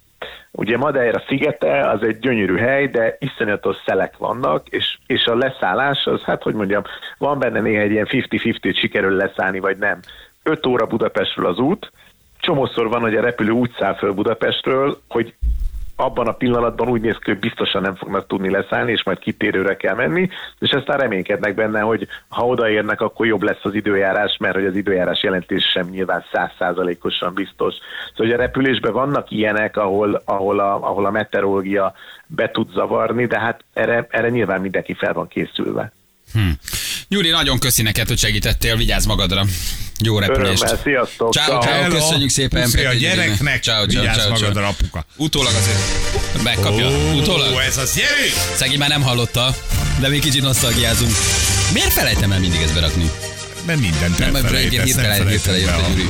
Ugye 0.50 0.76
Madeira 0.76 1.22
szigete 1.26 1.88
az 1.88 2.02
egy 2.02 2.18
gyönyörű 2.18 2.56
hely, 2.56 2.86
de 2.86 3.16
iszonyatos 3.18 3.76
szelek 3.86 4.16
vannak, 4.16 4.68
és, 4.68 4.98
és 5.06 5.26
a 5.26 5.36
leszállás 5.36 6.04
az, 6.04 6.22
hát 6.22 6.42
hogy 6.42 6.54
mondjam, 6.54 6.82
van 7.18 7.38
benne 7.38 7.60
néha 7.60 7.80
egy 7.80 7.90
ilyen 7.90 8.08
50-50-t 8.10 8.78
sikerül 8.78 9.16
leszállni, 9.16 9.58
vagy 9.58 9.78
nem. 9.78 10.00
5 10.42 10.66
óra 10.66 10.86
Budapestről 10.86 11.46
az 11.46 11.58
út, 11.58 11.92
csomószor 12.40 12.88
van, 12.88 13.00
hogy 13.00 13.16
a 13.16 13.20
repülő 13.20 13.50
úgy 13.50 13.70
száll 13.78 13.94
föl 13.94 14.12
Budapestről, 14.12 15.00
hogy 15.08 15.34
abban 16.00 16.26
a 16.26 16.32
pillanatban 16.32 16.88
úgy 16.88 17.00
néz 17.00 17.16
ki, 17.16 17.30
hogy 17.30 17.38
biztosan 17.38 17.82
nem 17.82 17.94
fognak 17.94 18.26
tudni 18.26 18.50
leszállni, 18.50 18.92
és 18.92 19.02
majd 19.04 19.18
kitérőre 19.18 19.76
kell 19.76 19.94
menni, 19.94 20.28
és 20.58 20.70
aztán 20.70 20.98
reménykednek 20.98 21.54
benne, 21.54 21.80
hogy 21.80 22.06
ha 22.28 22.46
odaérnek, 22.46 23.00
akkor 23.00 23.26
jobb 23.26 23.42
lesz 23.42 23.62
az 23.62 23.74
időjárás, 23.74 24.36
mert 24.40 24.54
hogy 24.54 24.64
az 24.64 24.76
időjárás 24.76 25.22
jelentés 25.22 25.64
sem 25.72 25.88
nyilván 25.88 26.24
százszázalékosan 26.32 27.34
biztos. 27.34 27.74
Szóval 28.10 28.26
hogy 28.26 28.32
a 28.32 28.36
repülésben 28.36 28.92
vannak 28.92 29.30
ilyenek, 29.30 29.76
ahol, 29.76 30.22
ahol, 30.24 30.60
a, 30.60 30.74
ahol 30.74 31.06
a 31.06 31.10
meteorológia 31.10 31.94
be 32.26 32.50
tud 32.50 32.72
zavarni, 32.72 33.26
de 33.26 33.38
hát 33.38 33.64
erre, 33.72 34.06
erre 34.10 34.28
nyilván 34.28 34.60
mindenki 34.60 34.94
fel 34.94 35.12
van 35.12 35.28
készülve. 35.28 35.92
Hm. 36.32 36.50
Gyuri, 37.08 37.30
nagyon 37.30 37.58
köszi 37.58 37.82
neked, 37.82 38.08
hogy 38.08 38.18
segítettél, 38.18 38.76
vigyázz 38.76 39.06
magadra. 39.06 39.42
Jó 39.98 40.18
repülést. 40.18 40.62
Örömmel, 40.62 40.80
sziasztok. 40.82 41.32
Ciao, 41.32 41.60
ciao, 41.60 41.88
köszönjük 41.88 42.30
szépen. 42.30 42.62
Puszi 42.62 42.84
a 42.84 42.92
gyereknek, 42.92 43.62
ciao, 43.62 43.86
ciao, 43.86 44.00
vigyázz 44.02 44.18
ciao, 44.18 44.30
magadra, 44.30 44.66
apuka. 44.66 45.04
Utólag 45.16 45.52
azért 45.54 46.42
megkapja. 46.42 46.86
Oh, 46.86 47.16
Utólag. 47.16 47.62
ez 47.66 47.76
az, 47.76 47.94
gyerünk! 47.94 48.54
Szegény 48.54 48.78
már 48.78 48.88
nem 48.88 49.02
hallotta, 49.02 49.54
de 50.00 50.08
még 50.08 50.20
kicsit 50.20 50.42
nosztalgiázunk. 50.42 51.12
Miért 51.72 51.92
felejtem 51.92 52.32
el 52.32 52.38
mindig 52.38 52.60
ezt 52.60 52.74
berakni? 52.74 53.10
Mert 53.66 53.80
mindent 53.80 54.18
nem, 54.18 54.34
elfelejtesz, 54.34 54.84
hirtelen, 54.84 55.18
nem 55.18 55.28
hirtelen 55.28 55.60
jött 55.60 55.70
a 55.70 55.88
Gyuri. 55.88 56.08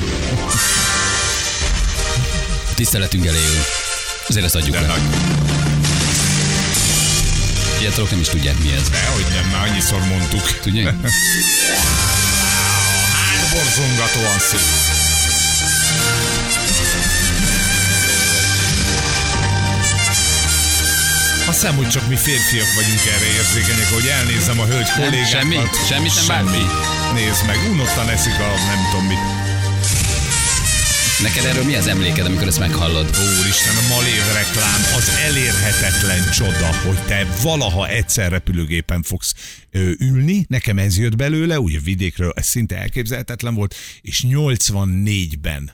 Tiszteletünk 2.74 3.26
eléjül. 3.26 3.64
Azért 4.28 4.44
ezt 4.44 4.54
adjuk 4.54 4.74
De 4.76 4.80
le. 4.80 4.86
Nagy. 4.86 5.00
Fiatalok 7.78 8.10
nem 8.10 8.20
is 8.20 8.28
tudják 8.28 8.58
mi 8.62 8.72
ez. 8.72 8.90
Dehogy 8.90 9.26
nem, 9.34 9.50
már 9.50 9.68
annyiszor 9.68 10.00
mondtuk. 10.00 10.58
Tudják? 10.60 10.94
Borzongatóan 13.58 14.38
szép. 14.38 14.60
Azt 21.48 21.60
hiszem, 21.60 21.76
hogy 21.76 21.88
csak 21.88 22.08
mi 22.08 22.16
férfiak 22.16 22.74
vagyunk 22.74 23.00
erre 23.06 23.26
érzékenyek, 23.36 23.92
hogy 23.92 24.06
elnézem 24.06 24.60
a 24.60 24.64
hölgy 24.64 24.90
kollégákat. 24.92 25.28
semmi? 25.28 25.56
Semmi 25.88 26.08
sem 26.08 26.26
bármi? 26.26 26.66
Nézd 27.14 27.46
meg, 27.46 27.56
unottan 27.70 28.08
eszik 28.08 28.34
a 28.34 28.48
nem 28.66 28.88
tudom 28.90 29.06
mit. 29.06 29.47
Neked 31.22 31.44
erről 31.44 31.64
mi 31.64 31.74
az 31.74 31.86
emléked, 31.86 32.26
amikor 32.26 32.46
ezt 32.46 32.58
meghallod? 32.58 33.06
Úristen, 33.06 33.76
a 33.76 33.88
Malév 33.88 34.22
reklám 34.34 34.80
az 34.96 35.08
elérhetetlen 35.08 36.30
csoda, 36.30 36.74
hogy 36.86 37.06
te 37.06 37.26
valaha 37.42 37.88
egyszer 37.88 38.30
repülőgépen 38.30 39.02
fogsz 39.02 39.34
ö, 39.70 39.90
ülni. 39.98 40.44
Nekem 40.48 40.78
ez 40.78 40.98
jött 40.98 41.16
belőle, 41.16 41.60
ugye 41.60 41.78
vidékről 41.80 42.32
ez 42.34 42.46
szinte 42.46 42.76
elképzelhetetlen 42.76 43.54
volt, 43.54 43.74
és 44.00 44.24
84-ben 44.28 45.70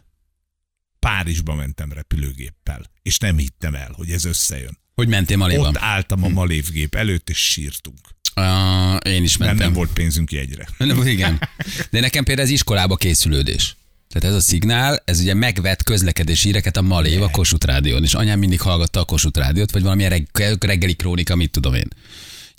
Párizsba 0.98 1.54
mentem 1.54 1.92
repülőgéppel, 1.92 2.90
és 3.02 3.18
nem 3.18 3.38
hittem 3.38 3.74
el, 3.74 3.92
hogy 3.96 4.10
ez 4.10 4.24
összejön. 4.24 4.78
Hogy 4.94 5.08
mentél 5.08 5.36
Malévba? 5.36 5.68
Ott 5.68 5.76
álltam 5.78 6.24
a 6.24 6.28
Malévgép 6.28 6.94
előtt, 6.94 7.30
és 7.30 7.38
sírtunk. 7.38 7.98
Uh, 8.36 9.12
én 9.12 9.22
is 9.22 9.36
mentem. 9.36 9.56
Nem, 9.56 9.66
nem 9.66 9.72
volt 9.72 9.92
pénzünk 9.92 10.32
jegyre. 10.32 10.68
Nem, 10.78 11.06
igen. 11.06 11.48
De 11.90 12.00
nekem 12.00 12.24
például 12.24 12.46
ez 12.46 12.52
iskolába 12.52 12.96
készülődés. 12.96 13.76
Tehát 14.14 14.36
ez 14.36 14.42
a 14.42 14.44
szignál, 14.44 15.02
ez 15.04 15.20
ugye 15.20 15.34
megvett 15.34 15.82
közlekedési 15.82 16.46
híreket 16.46 16.76
a 16.76 16.82
Malév 16.82 17.22
a 17.22 17.30
Kossuth 17.30 17.66
Rádión, 17.66 18.02
és 18.02 18.14
anyám 18.14 18.38
mindig 18.38 18.60
hallgatta 18.60 19.00
a 19.00 19.04
Kossuth 19.04 19.38
Rádiót, 19.38 19.70
vagy 19.70 19.82
valamilyen 19.82 20.10
reg- 20.10 20.64
reggeli 20.64 20.94
krónika, 20.94 21.36
mit 21.36 21.50
tudom 21.50 21.74
én. 21.74 21.88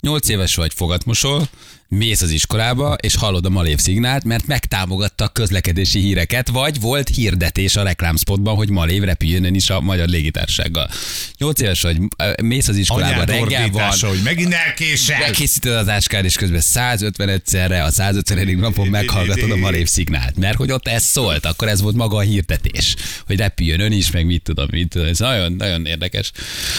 Nyolc 0.00 0.28
éves 0.28 0.54
vagy, 0.54 0.74
fogatmosol, 0.74 1.48
mész 1.88 2.20
az 2.20 2.30
iskolába, 2.30 2.96
és 3.00 3.14
hallod 3.14 3.44
a 3.44 3.48
Malév 3.48 3.78
szignált, 3.78 4.24
mert 4.24 4.46
megtámogatta 4.46 5.24
a 5.24 5.28
közlekedési 5.28 6.00
híreket, 6.00 6.48
vagy 6.48 6.80
volt 6.80 7.08
hirdetés 7.08 7.76
a 7.76 7.82
reklámspotban, 7.82 8.56
hogy 8.56 8.70
Malév 8.70 9.02
repüljön 9.02 9.54
is 9.54 9.70
a 9.70 9.80
magyar 9.80 10.08
légitársággal. 10.08 10.90
Nyolc 11.38 11.60
éves 11.60 11.82
vagy, 11.82 11.98
mész 12.42 12.68
az 12.68 12.76
iskolába, 12.76 13.20
Anyád 13.20 13.30
reggel 13.30 13.70
van, 13.70 13.92
hogy 14.00 14.20
megint 14.24 14.52
elkésel. 14.52 15.18
Megkészíted 15.18 15.72
az 15.72 15.88
áskád, 15.88 16.24
és 16.24 16.34
közben 16.34 16.60
150 16.60 17.28
egyszerre, 17.28 17.82
a 17.82 17.90
150. 17.90 18.56
napon 18.56 18.88
meghallgatod 18.88 19.50
a 19.50 19.56
Malév 19.56 19.86
szignált. 19.86 20.36
Mert 20.36 20.56
hogy 20.56 20.70
ott 20.70 20.88
ez 20.88 21.04
szólt, 21.04 21.46
akkor 21.46 21.68
ez 21.68 21.80
volt 21.80 21.96
maga 21.96 22.16
a 22.16 22.20
hirdetés, 22.20 22.94
hogy 23.26 23.36
repüljön 23.36 23.80
ön 23.80 23.92
is, 23.92 24.10
meg 24.10 24.26
mit 24.26 24.42
tudom, 24.42 24.66
mit 24.70 24.88
tudom. 24.88 25.06
Ez 25.06 25.18
nagyon, 25.18 25.52
nagyon 25.52 25.86
érdekes. 25.86 26.32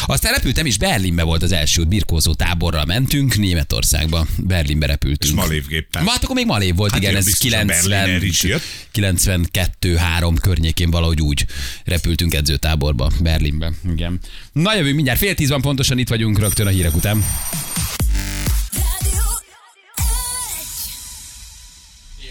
Aztán 0.05 0.33
repültem 0.33 0.65
is, 0.65 0.77
Berlinbe 0.77 1.23
volt 1.23 1.43
az 1.43 1.51
első 1.51 1.83
birkózó 1.83 2.33
táborral 2.33 2.85
mentünk, 2.85 3.37
Németországba, 3.37 4.27
Berlinbe 4.37 4.85
repültünk. 5.01 5.33
És 5.33 5.39
Malévgéppel. 5.39 6.03
Hát 6.05 6.23
akkor 6.23 6.35
még 6.35 6.45
Malév 6.45 6.75
volt, 6.75 6.91
Hát 6.91 7.01
igen, 7.01 7.15
ez 7.15 7.25
biztos 7.25 7.53
a 7.53 7.57
90, 7.57 7.89
Berliner 7.89 8.23
is 8.23 8.43
jött. 8.43 8.61
92-3 8.93 10.37
környékén 10.41 10.91
valahogy 10.91 11.21
úgy 11.21 11.45
repültünk 11.83 12.33
edzőtáborba, 12.33 13.11
Berlinbe. 13.19 13.71
Igen. 13.91 14.19
Na 14.51 14.75
jövünk 14.75 14.95
mindjárt, 14.95 15.19
fél 15.19 15.35
tíz 15.35 15.49
van 15.49 15.61
pontosan 15.61 15.97
itt 15.97 16.09
vagyunk 16.09 16.39
rögtön 16.39 16.67
a 16.67 16.69
hírek 16.69 16.95
után. 16.95 17.25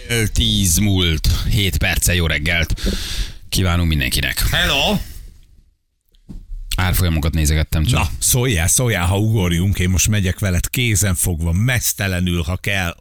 Fél 0.07 0.27
tíz 0.27 0.77
múlt, 0.77 1.27
7 1.49 1.77
perce, 1.77 2.15
jó 2.15 2.27
reggelt. 2.27 2.81
Kívánunk 3.49 3.89
mindenkinek. 3.89 4.47
Hello! 4.51 4.97
Árfolyamokat 6.77 7.33
nézegettem 7.33 7.83
csak. 7.83 7.99
Na, 7.99 8.09
szóljál, 8.19 8.67
szóljál, 8.67 9.05
ha 9.05 9.19
ugorjunk, 9.19 9.79
én 9.79 9.89
most 9.89 10.07
megyek 10.07 10.39
veled 10.39 10.69
kézen 10.69 11.15
fogva, 11.15 11.51
mesztelenül, 11.51 12.41
ha 12.41 12.57
kell, 12.57 12.95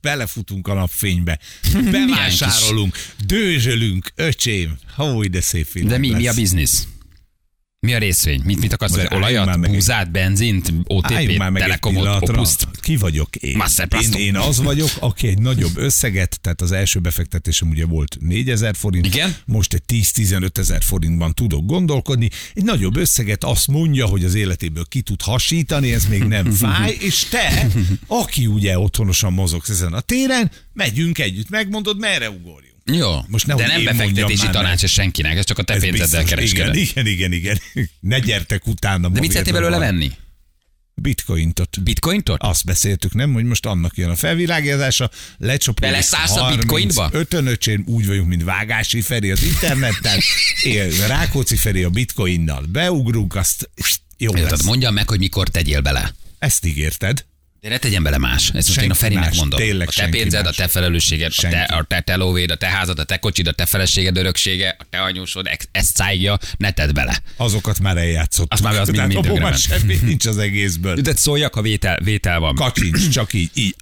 belefutunk 0.00 0.68
a 0.68 0.74
napfénybe, 0.74 1.38
bevásárolunk, 1.90 2.96
dőzsölünk, 3.26 4.12
öcsém, 4.14 4.78
hó, 4.94 5.22
de 5.22 5.40
szép 5.40 5.72
világ 5.72 5.90
De 5.90 5.98
mi, 5.98 6.10
lesz. 6.10 6.20
mi 6.20 6.26
a 6.28 6.32
biznisz? 6.34 6.86
Mi 7.86 7.94
a 7.94 7.98
részvény? 7.98 8.40
Mit, 8.44 8.60
mit 8.60 8.72
akarsz 8.72 8.96
már 8.96 9.12
Olajat, 9.14 9.60
búzát, 9.60 10.10
benzint, 10.10 10.66
Álljunk 10.66 10.84
OTP, 10.88 11.38
már 11.38 11.50
meg 11.50 11.62
egy 11.62 11.68
Telekomot. 11.68 12.28
Opuszt? 12.28 12.68
Ki 12.80 12.96
vagyok 12.96 13.36
én? 13.36 13.56
Én? 14.20 14.26
Én 14.26 14.36
az 14.36 14.62
vagyok, 14.62 14.88
aki 15.00 15.26
egy 15.28 15.38
nagyobb 15.38 15.76
összeget, 15.76 16.40
tehát 16.40 16.60
az 16.60 16.72
első 16.72 17.00
befektetésem 17.00 17.68
ugye 17.68 17.86
volt 17.86 18.16
4000 18.20 18.74
forint, 18.74 19.06
Igen? 19.06 19.36
most 19.46 19.74
egy 19.74 19.82
10-15 19.92 20.58
ezer 20.58 20.82
forintban 20.82 21.34
tudok 21.34 21.66
gondolkodni. 21.66 22.28
Egy 22.54 22.64
nagyobb 22.64 22.96
összeget 22.96 23.44
azt 23.44 23.68
mondja, 23.68 24.06
hogy 24.06 24.24
az 24.24 24.34
életéből 24.34 24.84
ki 24.84 25.00
tud 25.00 25.22
hasítani, 25.22 25.92
ez 25.92 26.06
még 26.06 26.22
nem 26.22 26.50
fáj, 26.62 26.96
és 27.00 27.24
te, 27.24 27.66
aki 28.06 28.46
ugye 28.46 28.78
otthonosan 28.78 29.32
mozogsz 29.32 29.68
ezen 29.68 29.92
a 29.92 30.00
téren, 30.00 30.50
megyünk 30.72 31.18
együtt, 31.18 31.50
megmondod, 31.50 31.98
merre 31.98 32.30
ugorjunk. 32.30 32.71
Jó, 32.84 33.18
Most 33.28 33.46
de 33.46 33.54
nehogy 33.54 33.84
nem 33.84 33.96
befektetési 33.96 34.48
tanács 34.50 34.82
ez 34.82 34.90
senkinek, 34.90 35.36
ez 35.36 35.44
csak 35.44 35.58
a 35.58 35.62
te 35.62 35.74
Ez 35.74 35.80
pénzeddel 35.80 36.24
kereskeded. 36.24 36.74
Igen, 36.74 37.06
igen, 37.06 37.32
igen, 37.32 37.58
igen. 37.72 37.88
Ne 38.00 38.18
gyertek 38.18 38.66
utána. 38.66 39.08
De 39.08 39.20
mit 39.20 39.30
szeretnél 39.30 39.52
belőle 39.52 39.78
venni? 39.78 40.10
Bitcointot. 40.94 41.82
Bitcointot? 41.82 42.42
Azt 42.42 42.64
beszéltük, 42.64 43.14
nem, 43.14 43.32
hogy 43.32 43.44
most 43.44 43.66
annak 43.66 43.96
jön 43.96 44.10
a 44.10 44.16
felvilágítása, 44.16 45.10
lecsapódik. 45.38 45.90
Beleszállsz 45.90 46.36
a 46.36 46.54
bitcoinba? 46.56 47.08
Ötön 47.12 47.46
öcsén 47.46 47.84
úgy 47.86 48.06
vagyunk, 48.06 48.28
mint 48.28 48.44
Vágási 48.44 49.00
Feri 49.00 49.30
az 49.30 49.42
interneten, 49.42 50.18
én 50.62 51.06
Rákóczi 51.06 51.56
Feri 51.56 51.82
a 51.82 51.90
bitcoinnal. 51.90 52.64
Beugrunk, 52.68 53.34
azt 53.34 53.70
jó 54.18 54.32
tehát 54.32 54.62
mondjam 54.62 54.94
meg, 54.94 55.08
hogy 55.08 55.18
mikor 55.18 55.48
tegyél 55.48 55.80
bele. 55.80 56.14
Ezt 56.38 56.64
ígérted. 56.64 57.24
De 57.62 57.68
ne 57.68 57.78
tegyen 57.78 58.02
bele 58.02 58.18
más. 58.18 58.42
Ezt 58.46 58.52
most 58.54 58.66
Senki 58.66 58.84
én 58.84 58.90
a 58.90 58.94
Ferinek 58.94 59.24
más, 59.24 59.36
mondom. 59.36 59.58
tényleg 59.58 59.88
a 59.88 59.90
te 59.90 59.96
senki 60.00 60.18
pénzed, 60.18 60.44
más. 60.44 60.58
a 60.58 60.62
te 60.62 60.68
felelősséged, 60.68 61.32
a 61.36 61.40
te, 61.40 61.48
Senki. 61.50 61.72
a 61.72 61.82
te 61.82 62.00
telóvéd, 62.00 62.50
a 62.50 62.56
te 62.56 62.66
házad, 62.66 62.98
a 62.98 63.04
te 63.04 63.16
kocsid, 63.18 63.46
a 63.46 63.52
te 63.52 63.66
feleséged 63.66 64.16
öröksége, 64.16 64.76
a 64.78 64.84
te 64.90 64.98
anyósod, 65.02 65.48
ezt 65.72 65.96
szállja, 65.96 66.38
ne 66.56 66.70
tedd 66.70 66.94
bele. 66.94 67.18
Azokat 67.36 67.80
már 67.80 67.96
eljátszottuk. 67.96 68.52
Azt 68.52 68.62
már 68.62 68.80
az 68.80 68.88
mind- 68.88 69.06
mind 69.26 69.38
már 69.40 69.54
semmi 69.54 69.98
nincs 70.02 70.26
az 70.26 70.38
egészből. 70.38 70.94
De 70.94 71.16
szóljak, 71.16 71.54
ha 71.54 71.62
vétel, 71.62 71.98
vétel 72.04 72.38
van. 72.38 72.54
Kacsincs, 72.54 73.08
csak 73.08 73.32
így. 73.32 73.50
így. 73.54 73.74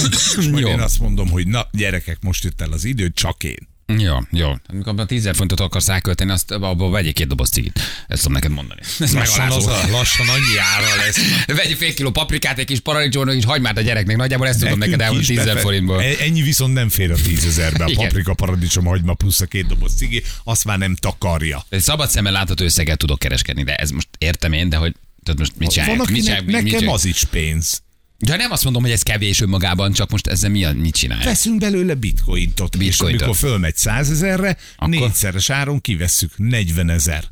Majd 0.50 0.58
Jó. 0.58 0.68
én 0.68 0.80
azt 0.80 0.98
mondom, 0.98 1.30
hogy 1.30 1.46
na, 1.46 1.66
gyerekek, 1.72 2.16
most 2.20 2.44
jött 2.44 2.60
el 2.60 2.72
az 2.72 2.84
idő, 2.84 3.10
csak 3.14 3.44
én. 3.44 3.68
Jó, 3.96 4.16
jó. 4.30 4.52
Amikor 4.66 4.94
a 5.00 5.06
10 5.06 5.30
fontot 5.32 5.60
akarsz 5.60 5.86
rákölteni, 5.86 6.30
azt 6.30 6.50
abba 6.50 6.88
vegyél 6.90 7.12
két 7.12 7.26
doboz 7.26 7.48
cigit. 7.48 7.80
Ezt 8.08 8.20
tudom 8.22 8.32
neked 8.32 8.50
mondani. 8.50 8.80
Ez 9.00 9.12
Lassan, 9.12 9.50
az 9.50 9.66
a, 9.66 9.88
lassan 9.90 10.28
annyi 10.28 10.58
ára 10.74 10.96
lesz. 10.96 11.18
Vegyj 11.62 11.74
fél 11.74 11.94
kiló 11.94 12.10
paprikát, 12.10 12.58
egy 12.58 12.64
kis 12.66 12.80
paradicsomot, 12.80 13.34
és 13.34 13.44
hagymát 13.44 13.78
a 13.78 13.80
gyereknek. 13.80 14.16
Nagyjából 14.16 14.46
ezt 14.48 14.60
tudom 14.60 14.78
neked 14.78 15.00
elmondani 15.00 15.32
is 15.32 15.36
10 15.36 15.44
befe- 15.44 15.60
forintból. 15.60 16.02
E- 16.02 16.14
Ennyi 16.20 16.42
viszont 16.42 16.74
nem 16.74 16.88
fér 16.88 17.10
a 17.10 17.14
tízezerbe. 17.14 17.84
A 17.84 17.88
Igen. 17.90 18.04
paprika, 18.08 18.34
paradicsom, 18.34 18.84
hagyma 18.84 19.14
plusz 19.14 19.40
a 19.40 19.46
két 19.46 19.66
doboz 19.66 19.94
cigi, 19.94 20.22
azt 20.44 20.64
már 20.64 20.78
nem 20.78 20.94
takarja. 20.94 21.64
Egy 21.68 21.80
szabad 21.82 22.08
szemmel 22.10 22.32
látható 22.32 22.64
összeget 22.64 22.98
tudok 22.98 23.18
kereskedni, 23.18 23.62
de 23.64 23.74
ez 23.74 23.90
most 23.90 24.08
értem 24.18 24.52
én, 24.52 24.68
de 24.68 24.76
hogy 24.76 24.94
tehát 25.22 25.38
most 25.38 25.52
mit 25.58 25.66
Van, 25.66 25.70
csinálják? 25.74 25.98
Mit 25.98 26.06
akinek, 26.06 26.22
csinálják? 26.22 26.46
Mit 26.46 26.54
nekem 26.54 26.68
csinálják? 26.78 26.94
az 26.94 27.04
is 27.04 27.24
pénz. 27.30 27.82
De 28.24 28.36
nem 28.36 28.50
azt 28.50 28.64
mondom, 28.64 28.82
hogy 28.82 28.90
ez 28.90 29.02
kevés 29.02 29.40
önmagában, 29.40 29.92
csak 29.92 30.10
most 30.10 30.26
ezzel 30.26 30.50
mi 30.50 30.64
a, 30.64 30.72
mit 30.72 30.94
csinálják? 30.94 31.26
Veszünk 31.28 31.58
belőle 31.60 31.94
bitcointot, 31.94 32.74
és 32.74 32.80
Bitcointot. 32.80 33.22
amikor 33.22 33.36
fölmegy 33.36 33.76
százezerre, 33.76 34.56
Akkor? 34.76 34.88
négyszeres 34.88 35.50
áron 35.50 35.80
kivesszük 35.80 36.30
40 36.36 36.90
ezer. 36.90 37.24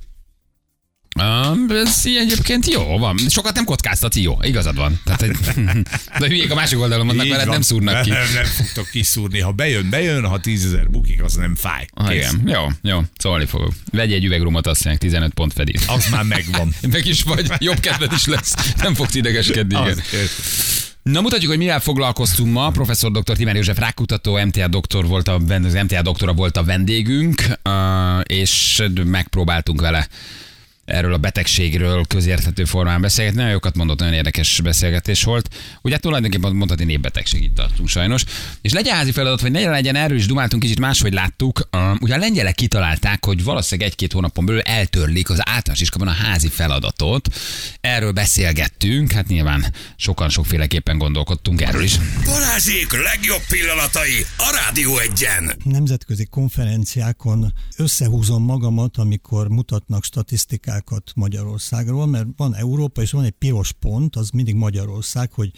Um, 1.18 1.70
ez 1.70 2.06
így 2.06 2.16
egyébként 2.16 2.66
jó 2.66 2.98
van. 2.98 3.16
Sokat 3.28 3.54
nem 3.54 3.64
kockáztatsz, 3.64 4.16
jó, 4.16 4.36
igazad 4.42 4.76
van. 4.76 5.00
Tehát, 5.04 5.20
de 6.20 6.26
hülyék 6.26 6.50
a 6.50 6.54
másik 6.54 6.80
oldalon 6.80 7.06
vannak, 7.06 7.28
van. 7.28 7.48
nem 7.48 7.60
szúrnak 7.60 8.02
ki. 8.02 8.10
Nem, 8.10 8.32
nem 8.34 8.44
fogtok 8.44 8.88
kiszúrni. 8.90 9.40
Ha 9.40 9.52
bejön, 9.52 9.90
bejön, 9.90 10.26
ha 10.26 10.38
tízezer 10.38 10.90
bukik, 10.90 11.22
az 11.22 11.34
nem 11.34 11.54
fáj. 11.54 11.86
Ah, 11.94 12.14
igen, 12.14 12.42
jó, 12.46 12.66
jó, 12.82 13.00
szólni 13.18 13.46
fogok. 13.46 13.72
Vegyj 13.92 14.14
egy 14.14 14.24
üvegrumot, 14.24 14.66
azt 14.66 14.84
mondják, 14.84 15.10
15 15.10 15.34
pont 15.34 15.52
fedél. 15.52 15.80
Az 15.86 16.08
már 16.10 16.24
megvan. 16.24 16.74
Meg 16.92 17.06
is 17.06 17.22
vagy, 17.22 17.50
jobb 17.58 17.80
kedved 17.80 18.12
is 18.12 18.26
lesz. 18.26 18.54
Nem 18.76 18.94
fogsz 18.94 19.14
idegeskedni, 19.14 19.78
igen. 19.80 19.98
Na 21.02 21.20
mutatjuk, 21.20 21.50
hogy 21.50 21.58
mivel 21.58 21.80
foglalkoztunk 21.80 22.52
ma. 22.52 22.70
Professzor 22.70 23.10
dr. 23.10 23.36
Timár 23.36 23.54
József 23.54 23.78
rákutató, 23.78 24.44
MTA 24.44 24.68
doktor 24.68 25.06
volt 25.06 25.28
a, 25.28 25.40
az 25.64 25.72
MTA 25.72 26.02
doktora 26.02 26.32
volt 26.32 26.56
a 26.56 26.64
vendégünk, 26.64 27.42
és 28.22 28.82
megpróbáltunk 29.04 29.80
vele 29.80 30.08
erről 30.86 31.12
a 31.12 31.18
betegségről 31.18 32.04
közérthető 32.04 32.64
formán 32.64 33.00
beszélgetni. 33.00 33.38
Nagyon 33.38 33.52
jókat 33.52 33.76
mondott, 33.76 33.98
nagyon 33.98 34.14
érdekes 34.14 34.60
beszélgetés 34.60 35.22
volt. 35.22 35.54
Ugye 35.82 35.98
tulajdonképpen 35.98 36.54
mondhatni 36.54 36.84
népbetegség 36.84 37.42
itt 37.42 37.54
tartunk 37.54 37.88
sajnos. 37.88 38.24
És 38.62 38.72
legyen 38.72 38.94
házi 38.94 39.12
feladat, 39.12 39.40
vagy 39.40 39.50
ne 39.50 39.70
legyen, 39.70 39.96
erről 39.96 40.16
is 40.16 40.26
dumáltunk 40.26 40.62
kicsit 40.62 40.80
máshogy 40.80 41.12
láttuk. 41.12 41.68
Ugye 42.00 42.14
a 42.14 42.18
lengyelek 42.18 42.54
kitalálták, 42.54 43.24
hogy 43.24 43.44
valószínűleg 43.44 43.90
egy-két 43.90 44.12
hónapon 44.12 44.46
belül 44.46 44.60
eltörlik 44.60 45.30
az 45.30 45.38
általános 45.38 45.80
iskolában 45.80 46.14
a 46.14 46.16
házi 46.16 46.48
feladatot. 46.48 47.28
Erről 47.80 48.12
beszélgettünk, 48.12 49.12
hát 49.12 49.26
nyilván 49.26 49.64
sokan 49.96 50.28
sokféleképpen 50.28 50.98
gondolkodtunk 50.98 51.60
erről 51.60 51.82
is. 51.82 51.98
Balázsék 52.24 52.92
legjobb 52.92 53.42
pillanatai 53.48 54.26
a 54.36 54.60
Rádió 54.64 54.98
egyen. 54.98 55.56
nemzetközi 55.64 56.26
konferenciákon 56.26 57.52
összehúzom 57.76 58.44
magamat, 58.44 58.96
amikor 58.96 59.48
mutatnak 59.48 60.04
statisztikákat 60.76 61.12
Magyarországról, 61.14 62.06
mert 62.06 62.26
van 62.36 62.54
Európa, 62.54 63.02
és 63.02 63.10
van 63.10 63.24
egy 63.24 63.30
piros 63.38 63.72
pont, 63.72 64.16
az 64.16 64.30
mindig 64.30 64.54
Magyarország, 64.54 65.32
hogy, 65.32 65.52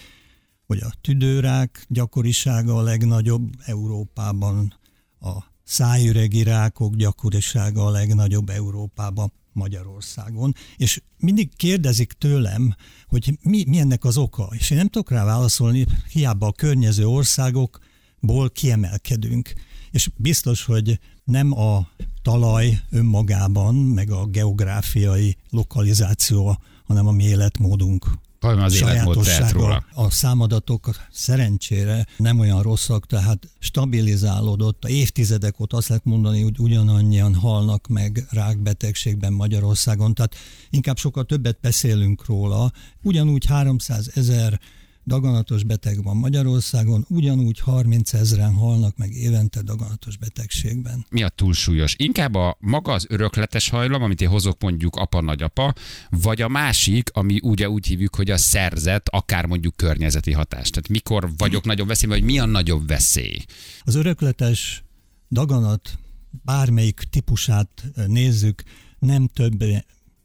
hogy 0.66 0.78
a 0.78 0.92
tüdőrák 1.00 1.86
gyakorisága 1.88 2.76
a 2.76 2.82
legnagyobb 2.82 3.52
Európában, 3.64 4.74
a 5.20 5.44
szájüregi 5.64 6.42
rákok 6.42 6.94
gyakorisága 6.94 7.86
a 7.86 7.90
legnagyobb 7.90 8.48
Európában, 8.48 9.32
Magyarországon, 9.52 10.54
és 10.76 11.02
mindig 11.18 11.56
kérdezik 11.56 12.12
tőlem, 12.12 12.74
hogy 13.08 13.38
mi, 13.42 13.64
mi 13.66 13.78
ennek 13.78 14.04
az 14.04 14.16
oka, 14.16 14.48
és 14.52 14.70
én 14.70 14.76
nem 14.76 14.88
tudok 14.88 15.10
rá 15.10 15.24
válaszolni, 15.24 15.86
hiába 16.12 16.46
a 16.46 16.52
környező 16.52 17.06
országokból 17.06 18.50
kiemelkedünk. 18.50 19.52
És 19.90 20.10
biztos, 20.16 20.64
hogy 20.64 20.98
nem 21.24 21.58
a 21.58 21.88
talaj 22.22 22.80
önmagában, 22.90 23.74
meg 23.74 24.10
a 24.10 24.26
geográfiai 24.26 25.36
lokalizáció, 25.50 26.58
hanem 26.86 27.06
a 27.06 27.12
mi 27.12 27.24
életmódunk 27.24 28.06
Valami 28.40 28.62
az 28.62 28.74
életmód 28.74 29.26
róla. 29.52 29.84
A 29.94 30.10
számadatok 30.10 30.90
szerencsére 31.10 32.06
nem 32.16 32.38
olyan 32.38 32.62
rosszak, 32.62 33.06
tehát 33.06 33.48
stabilizálódott. 33.58 34.84
A 34.84 34.88
évtizedek 34.88 35.60
óta 35.60 35.76
azt 35.76 35.88
lehet 35.88 36.04
mondani, 36.04 36.42
hogy 36.42 36.58
ugyanannyian 36.58 37.34
halnak 37.34 37.86
meg 37.86 38.26
rákbetegségben 38.30 39.32
Magyarországon, 39.32 40.14
tehát 40.14 40.34
inkább 40.70 40.96
sokkal 40.96 41.24
többet 41.24 41.58
beszélünk 41.60 42.26
róla. 42.26 42.72
Ugyanúgy 43.02 43.46
300 43.46 44.10
ezer 44.14 44.60
daganatos 45.08 45.64
beteg 45.64 46.02
van 46.02 46.16
Magyarországon, 46.16 47.04
ugyanúgy 47.08 47.60
30 47.60 48.12
ezeren 48.12 48.52
halnak 48.52 48.96
meg 48.96 49.12
évente 49.12 49.62
daganatos 49.62 50.16
betegségben. 50.16 51.06
mi 51.10 51.22
a 51.22 51.28
túlsúlyos? 51.28 51.94
Inkább 51.98 52.34
a 52.34 52.56
maga 52.60 52.92
az 52.92 53.06
örökletes 53.08 53.68
hajlam, 53.68 54.02
amit 54.02 54.20
én 54.20 54.28
hozok 54.28 54.62
mondjuk 54.62 54.96
apa-nagyapa, 54.96 55.74
vagy 56.10 56.42
a 56.42 56.48
másik, 56.48 57.10
ami 57.12 57.38
ugye 57.42 57.70
úgy 57.70 57.86
hívjuk, 57.86 58.14
hogy 58.14 58.30
a 58.30 58.36
szerzet, 58.36 59.08
akár 59.08 59.46
mondjuk 59.46 59.76
környezeti 59.76 60.32
hatás. 60.32 60.70
Tehát 60.70 60.88
mikor 60.88 61.30
vagyok 61.36 61.64
nagyobb 61.64 61.88
veszély, 61.88 62.08
vagy 62.08 62.22
mi 62.22 62.38
a 62.38 62.46
nagyobb 62.46 62.88
veszély? 62.88 63.44
Az 63.80 63.94
örökletes 63.94 64.84
daganat 65.30 65.98
bármelyik 66.30 67.00
típusát 67.10 67.84
nézzük, 68.06 68.62
nem 68.98 69.26
több 69.26 69.64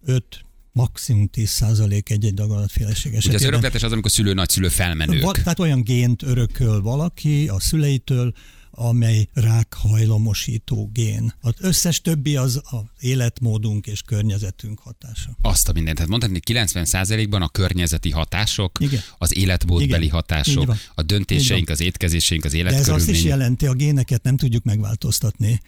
5, 0.05 0.45
maximum 0.75 1.27
10 1.27 1.49
százalék 1.49 2.09
egy-egy 2.09 2.33
daganatféleség 2.33 3.11
Ugye 3.11 3.17
az 3.17 3.25
esetében. 3.25 3.51
örökletes 3.53 3.83
az, 3.83 3.91
amikor 3.91 4.11
szülő, 4.11 4.33
nagyszülő 4.33 4.67
felmenők. 4.67 5.21
Va- 5.23 5.43
tehát 5.43 5.59
olyan 5.59 5.83
gént 5.83 6.21
örököl 6.23 6.81
valaki 6.81 7.47
a 7.47 7.59
szüleitől, 7.59 8.33
amely 8.71 9.27
rákhajlamosító 9.33 10.89
gén. 10.93 11.33
Az 11.41 11.53
összes 11.59 12.01
többi 12.01 12.35
az 12.35 12.61
az 12.69 12.81
életmódunk 12.99 13.87
és 13.87 14.01
környezetünk 14.01 14.79
hatása. 14.79 15.37
Azt 15.41 15.69
a 15.69 15.73
mindent. 15.73 15.95
Tehát 15.95 16.09
mondhatni, 16.11 16.39
hogy 16.45 16.55
90%-ban 16.55 17.41
a 17.41 17.49
környezeti 17.49 18.09
hatások, 18.09 18.77
Igen. 18.79 19.01
az 19.17 19.35
életmódbeli 19.35 20.03
Igen. 20.03 20.13
Hatások, 20.15 20.75
a 20.95 21.01
döntéseink, 21.01 21.69
az 21.69 21.81
étkezéseink, 21.81 22.45
az 22.45 22.51
De 22.51 22.57
ez 22.57 22.65
azt 22.67 22.79
is 22.79 22.89
életkörülmények. 22.89 23.23
jelenti, 23.25 23.65
a 23.67 23.73
géneket 23.73 24.23
nem 24.23 24.37
tudjuk 24.37 24.63
megváltoztatni, 24.63 25.59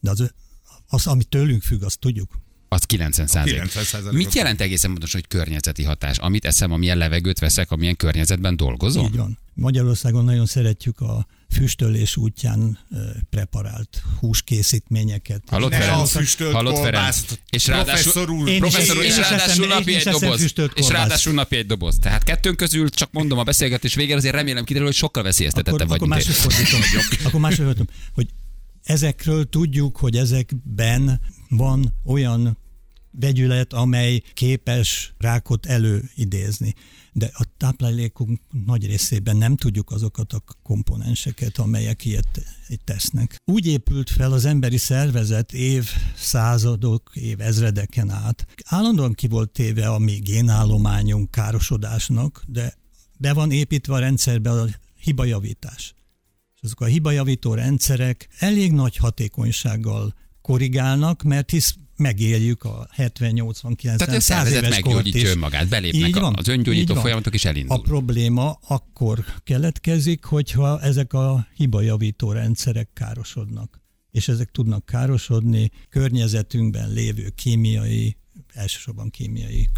de 0.00 0.10
az, 0.10 0.32
az 0.86 1.06
ami 1.06 1.24
tőlünk 1.24 1.62
függ, 1.62 1.82
azt 1.82 1.98
tudjuk. 1.98 2.42
Az 2.74 2.84
90 2.84 3.26
százalék. 3.26 3.62
90%-ot. 3.62 4.12
Mit 4.12 4.34
jelent 4.34 4.60
egészen 4.60 4.90
pontosan, 4.90 5.20
hogy 5.20 5.38
környezeti 5.38 5.82
hatás? 5.82 6.18
Amit 6.18 6.44
eszem, 6.44 6.72
amilyen 6.72 6.96
levegőt 6.96 7.38
veszek, 7.38 7.70
amilyen 7.70 7.96
környezetben 7.96 8.56
dolgozom? 8.56 9.04
Így 9.04 9.16
van. 9.16 9.38
Magyarországon 9.54 10.24
nagyon 10.24 10.46
szeretjük 10.46 11.00
a 11.00 11.26
füstölés 11.50 12.16
útján 12.16 12.78
preparált 13.30 14.02
húskészítményeket. 14.20 15.42
Hallott 15.46 15.70
Ne 15.70 15.78
Ferenc? 15.78 16.14
a 16.14 16.18
füstölt 16.18 16.52
Hallott 16.52 16.78
Ferenc? 16.78 17.24
És 17.50 17.66
ráadásul, 17.66 18.12
professzor 18.12 18.30
úr. 18.30 18.58
Professzor 18.58 18.96
úr, 18.96 19.04
és 19.04 19.16
ráadásul 19.16 19.66
napi 19.66 19.94
egy 19.94 20.04
doboz. 20.04 20.54
És 20.74 20.88
ráadásul 20.88 21.32
napi 21.32 21.56
egy 21.56 21.66
doboz. 21.66 21.96
Tehát 22.00 22.24
kettőnk 22.24 22.56
közül 22.56 22.88
csak 22.88 23.12
mondom 23.12 23.38
a 23.38 23.42
beszélgetés 23.42 23.94
végére, 23.94 24.16
azért 24.16 24.34
remélem 24.34 24.64
kiderül, 24.64 24.86
hogy 24.86 24.96
sokkal 24.96 25.22
veszélyeztetettebb 25.22 25.74
akkor, 25.74 25.88
vagy, 25.88 25.96
akkor 25.96 26.08
máshogy 26.08 26.34
fordítom. 26.34 26.80
akkor 27.26 27.40
máshogy 27.40 27.64
fordítom, 27.64 27.86
hogy 28.14 28.28
ezekről 28.82 29.48
tudjuk, 29.48 29.96
hogy 29.96 30.16
ezekben 30.16 31.20
van 31.48 31.94
olyan 32.04 32.62
vegyület, 33.20 33.72
amely 33.72 34.22
képes 34.34 35.14
rákot 35.18 35.66
előidézni. 35.66 36.74
De 37.12 37.30
a 37.32 37.44
táplálékunk 37.56 38.40
nagy 38.66 38.86
részében 38.86 39.36
nem 39.36 39.56
tudjuk 39.56 39.90
azokat 39.90 40.32
a 40.32 40.42
komponenseket, 40.62 41.58
amelyek 41.58 42.04
ilyet 42.04 42.40
tesznek. 42.84 43.36
Úgy 43.44 43.66
épült 43.66 44.10
fel 44.10 44.32
az 44.32 44.44
emberi 44.44 44.76
szervezet 44.76 45.52
év 45.52 45.88
századok, 46.16 47.10
év 47.14 47.40
ezredeken 47.40 48.10
át. 48.10 48.46
Állandóan 48.64 49.12
ki 49.12 49.26
volt 49.26 49.50
téve 49.50 49.88
a 49.88 49.98
mi 49.98 50.12
génállományunk 50.12 51.30
károsodásnak, 51.30 52.44
de 52.46 52.74
be 53.18 53.32
van 53.32 53.50
építve 53.50 53.94
a 53.94 53.98
rendszerbe 53.98 54.50
a 54.50 54.66
hibajavítás. 55.00 55.94
És 56.54 56.60
azok 56.62 56.80
a 56.80 56.84
hibajavító 56.84 57.54
rendszerek 57.54 58.28
elég 58.38 58.72
nagy 58.72 58.96
hatékonysággal 58.96 60.14
korrigálnak, 60.42 61.22
mert 61.22 61.50
hisz 61.50 61.74
megéljük 62.04 62.64
a 62.64 62.88
70-80-90 62.96 63.96
Tehát 63.96 64.08
a 64.08 64.20
100 64.20 64.22
szervezet 64.22 64.68
meggyógyítja 64.68 65.28
önmagát, 65.28 65.68
belépnek 65.68 66.08
Így 66.08 66.14
van, 66.14 66.34
az 66.34 66.48
öngyógyító 66.48 66.94
folyamatok 66.94 67.34
is 67.34 67.44
elindul. 67.44 67.76
A 67.76 67.80
probléma 67.80 68.58
akkor 68.68 69.24
keletkezik, 69.44 70.24
hogyha 70.24 70.80
ezek 70.80 71.12
a 71.12 71.46
hibajavító 71.56 72.32
rendszerek 72.32 72.88
károsodnak. 72.92 73.80
És 74.10 74.28
ezek 74.28 74.50
tudnak 74.50 74.86
károsodni 74.86 75.70
környezetünkben 75.88 76.92
lévő 76.92 77.28
kémiai, 77.28 78.16
elsősorban 78.52 79.10
kémiai 79.10 79.68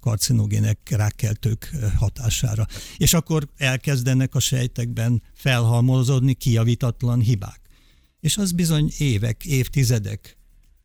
karcinogének, 0.00 0.78
rákkeltők 0.90 1.70
hatására. 1.96 2.66
És 2.96 3.14
akkor 3.14 3.48
elkezdenek 3.56 4.34
a 4.34 4.40
sejtekben 4.40 5.22
felhalmozódni 5.34 6.34
kijavítatlan 6.34 7.20
hibák. 7.20 7.60
És 8.20 8.36
az 8.36 8.52
bizony 8.52 8.90
évek, 8.98 9.44
évtizedek 9.44 10.36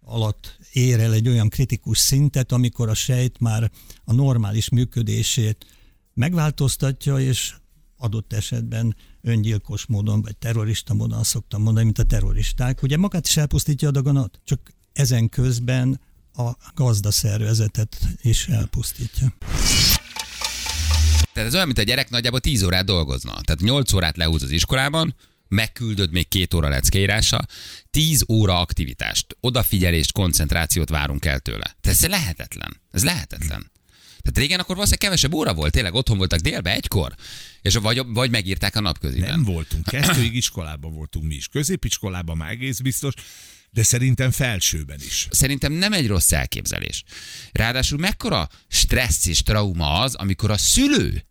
alatt 0.10 0.58
ér 0.72 1.00
el 1.00 1.13
egy 1.13 1.28
olyan 1.28 1.50
kritikus 1.50 1.98
szintet, 1.98 2.52
amikor 2.52 2.89
a 2.89 2.93
sejt 2.93 3.39
már 3.39 3.72
a 4.04 4.13
normális 4.13 4.69
működését 4.69 5.65
megváltoztatja, 6.13 7.19
és 7.19 7.54
adott 7.98 8.34
esetben 8.34 8.95
öngyilkos 9.22 9.86
módon, 9.86 10.22
vagy 10.22 10.38
terrorista 10.38 10.93
módon 10.93 11.19
azt 11.19 11.30
szoktam 11.30 11.62
mondani, 11.62 11.86
mint 11.86 12.00
a 12.00 12.04
terroristák. 12.04 12.82
Ugye 12.84 12.98
magát 12.98 13.28
is 13.28 13.38
elpusztítja 13.38 13.88
a 13.88 13.91
daganat, 13.91 14.39
csak 14.43 14.74
ezen 14.93 15.30
közben 15.30 16.00
a 16.34 16.52
gazdaszervezetet 16.74 17.98
is 18.22 18.48
elpusztítja. 18.48 19.34
Tehát 21.34 21.50
ez 21.50 21.54
olyan, 21.54 21.65
mint 21.65 21.80
a 21.80 21.84
gyerek 21.84 22.10
nagyjából 22.10 22.39
10 22.39 22.63
órát 22.63 22.86
dolgozna. 22.86 23.32
Tehát 23.32 23.62
8 23.62 23.93
órát 23.93 24.17
lehúz 24.17 24.43
az 24.43 24.52
iskolában, 24.52 25.15
megküldöd 25.49 26.12
még 26.12 26.27
két 26.27 26.53
óra 26.53 26.69
leckeírása, 26.69 27.45
10 27.91 28.25
óra 28.29 28.59
aktivitást, 28.59 29.38
odafigyelést, 29.39 30.12
koncentrációt 30.12 30.89
várunk 30.89 31.25
el 31.25 31.39
tőle. 31.39 31.75
Tehát 31.81 31.99
ez 32.03 32.07
lehetetlen. 32.07 32.81
Ez 32.91 33.03
lehetetlen. 33.03 33.71
Tehát 34.21 34.38
régen 34.38 34.59
akkor 34.59 34.75
valószínűleg 34.75 35.09
kevesebb 35.09 35.33
óra 35.33 35.53
volt, 35.53 35.71
tényleg 35.71 35.93
otthon 35.93 36.17
voltak 36.17 36.39
délbe 36.39 36.73
egykor, 36.73 37.15
és 37.62 37.75
vagy, 37.75 38.01
vagy 38.05 38.29
megírták 38.31 38.75
a 38.75 38.79
napköziben. 38.79 39.29
Nem 39.29 39.43
voltunk. 39.43 39.85
Kettőig 39.85 40.35
iskolában 40.35 40.93
voltunk 40.93 41.25
mi 41.25 41.35
is. 41.35 41.47
Középiskolában 41.47 42.38
már 42.38 42.49
egész 42.49 42.79
biztos, 42.79 43.13
de 43.71 43.83
szerintem 43.83 44.31
felsőben 44.31 44.99
is. 45.05 45.27
Szerintem 45.31 45.71
nem 45.71 45.93
egy 45.93 46.07
rossz 46.07 46.31
elképzelés. 46.31 47.03
Ráadásul 47.51 47.99
mekkora 47.99 48.49
stressz 48.67 49.25
és 49.25 49.43
trauma 49.43 49.99
az, 49.99 50.15
amikor 50.15 50.51
a 50.51 50.57
szülő 50.57 51.23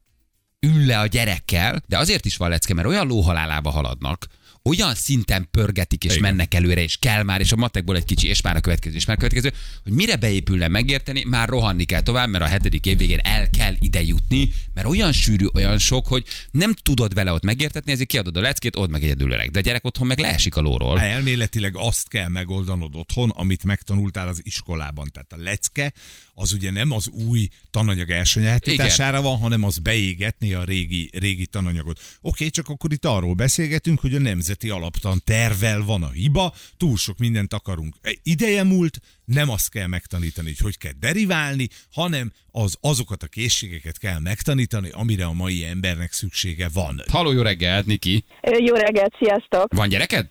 ül 0.60 0.86
le 0.86 0.98
a 0.98 1.06
gyerekkel, 1.06 1.82
de 1.86 1.98
azért 1.98 2.24
is 2.24 2.36
van 2.36 2.48
lecke, 2.48 2.74
mert 2.74 2.88
olyan 2.88 3.06
lóhalálába 3.06 3.70
haladnak, 3.70 4.26
olyan 4.68 4.94
szinten 4.94 5.48
pörgetik 5.50 6.04
és 6.04 6.16
Igen. 6.16 6.22
mennek 6.22 6.54
előre, 6.54 6.82
és 6.82 6.96
kell 6.96 7.22
már, 7.22 7.40
és 7.40 7.52
a 7.52 7.56
matekból 7.56 7.96
egy 7.96 8.04
kicsi, 8.04 8.28
és 8.28 8.40
már 8.42 8.56
a 8.56 8.60
következő, 8.60 8.96
és 8.96 9.04
már 9.04 9.16
a 9.16 9.18
következő, 9.18 9.52
hogy 9.82 9.92
mire 9.92 10.16
beépülne 10.16 10.68
megérteni, 10.68 11.24
már 11.24 11.48
rohanni 11.48 11.84
kell 11.84 12.00
tovább, 12.00 12.28
mert 12.28 12.44
a 12.44 12.46
hetedik 12.46 12.86
év 12.86 12.98
végén 12.98 13.18
el 13.18 13.50
kell 13.50 13.74
ide 13.80 14.02
jutni, 14.02 14.52
mert 14.74 14.86
olyan 14.86 15.12
sűrű, 15.12 15.46
olyan 15.54 15.78
sok, 15.78 16.06
hogy 16.06 16.24
nem 16.50 16.74
tudod 16.74 17.14
vele 17.14 17.32
ott 17.32 17.44
megértetni, 17.44 17.92
ezért 17.92 18.08
kiadod 18.08 18.36
a 18.36 18.40
leckét, 18.40 18.76
ott 18.76 18.90
meg 18.90 19.02
egyedül 19.02 19.30
öreg. 19.30 19.50
De 19.50 19.58
a 19.58 19.62
gyerek 19.62 19.84
otthon 19.84 20.06
meg 20.06 20.18
leesik 20.18 20.56
a 20.56 20.60
lóról. 20.60 21.00
Elméletileg 21.00 21.76
azt 21.76 22.08
kell 22.08 22.28
megoldanod 22.28 22.94
otthon, 22.94 23.30
amit 23.30 23.64
megtanultál 23.64 24.28
az 24.28 24.40
iskolában. 24.42 25.10
Tehát 25.12 25.32
a 25.32 25.36
lecke 25.50 25.92
az 26.38 26.52
ugye 26.52 26.70
nem 26.70 26.90
az 26.90 27.08
új 27.08 27.48
tananyag 27.70 28.10
elsajátítására 28.10 29.22
van, 29.22 29.38
hanem 29.38 29.64
az 29.64 29.78
beégetni 29.78 30.52
a 30.52 30.64
régi, 30.64 31.10
régi 31.12 31.46
tananyagot. 31.46 32.00
Oké, 32.20 32.48
csak 32.48 32.68
akkor 32.68 32.92
itt 32.92 33.04
arról 33.04 33.34
beszélgetünk, 33.34 34.00
hogy 34.00 34.14
a 34.14 34.18
nemzeti 34.18 34.70
alaptan 34.70 35.20
tervel 35.24 35.82
van 35.82 36.02
a 36.02 36.10
hiba, 36.10 36.54
túl 36.76 36.96
sok 36.96 37.18
mindent 37.18 37.52
akarunk. 37.52 37.94
E, 38.02 38.14
Ideje 38.22 38.62
múlt, 38.62 39.00
nem 39.24 39.50
azt 39.50 39.70
kell 39.70 39.86
megtanítani, 39.86 40.46
hogy 40.46 40.58
hogy 40.58 40.78
kell 40.78 40.92
deriválni, 41.00 41.68
hanem 41.92 42.32
az, 42.50 42.76
azokat 42.80 43.22
a 43.22 43.26
készségeket 43.26 43.98
kell 43.98 44.18
megtanítani, 44.18 44.90
amire 44.90 45.24
a 45.24 45.32
mai 45.32 45.64
embernek 45.64 46.12
szüksége 46.12 46.68
van. 46.72 47.02
Halló, 47.10 47.32
jó 47.32 47.42
reggelt, 47.42 47.86
Niki. 47.86 48.24
Jó 48.58 48.74
reggelt, 48.74 49.14
sziasztok! 49.18 49.74
Van 49.74 49.88
gyereked? 49.88 50.30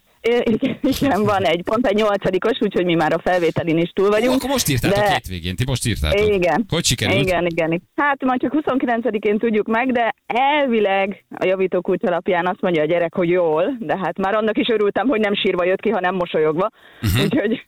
Igen, 0.81 1.23
van 1.23 1.43
egy, 1.43 1.61
pont 1.63 1.87
egy 1.87 1.95
nyolcadikos, 1.95 2.57
úgyhogy 2.59 2.85
mi 2.85 2.93
már 2.93 3.13
a 3.13 3.19
felvételin 3.23 3.77
is 3.77 3.89
túl 3.93 4.05
Ó, 4.07 4.09
vagyunk. 4.09 4.35
akkor 4.35 4.49
most 4.49 4.69
írtátok 4.69 4.97
de- 4.97 5.11
hétvégén, 5.11 5.55
ti 5.55 5.63
most 5.67 5.87
írtátok. 5.87 6.27
Igen. 6.33 6.65
Hogy 6.69 6.85
sikerült? 6.85 7.19
Igen, 7.21 7.45
igen. 7.45 7.81
Hát 7.95 8.23
majd 8.23 8.41
csak 8.41 8.53
29-én 8.65 9.37
tudjuk 9.37 9.67
meg, 9.67 9.91
de 9.91 10.15
elvileg 10.25 11.25
a 11.37 11.45
javítókulcs 11.45 12.03
alapján 12.03 12.47
azt 12.47 12.61
mondja 12.61 12.81
a 12.81 12.85
gyerek, 12.85 13.13
hogy 13.15 13.29
jól, 13.29 13.77
de 13.79 13.97
hát 13.97 14.17
már 14.17 14.35
annak 14.35 14.57
is 14.57 14.67
örültem, 14.67 15.07
hogy 15.07 15.19
nem 15.19 15.35
sírva 15.35 15.65
jött 15.65 15.81
ki, 15.81 15.89
hanem 15.89 16.15
mosolyogva. 16.15 16.69
Uh-huh. 17.01 17.23
Úgyhogy 17.23 17.65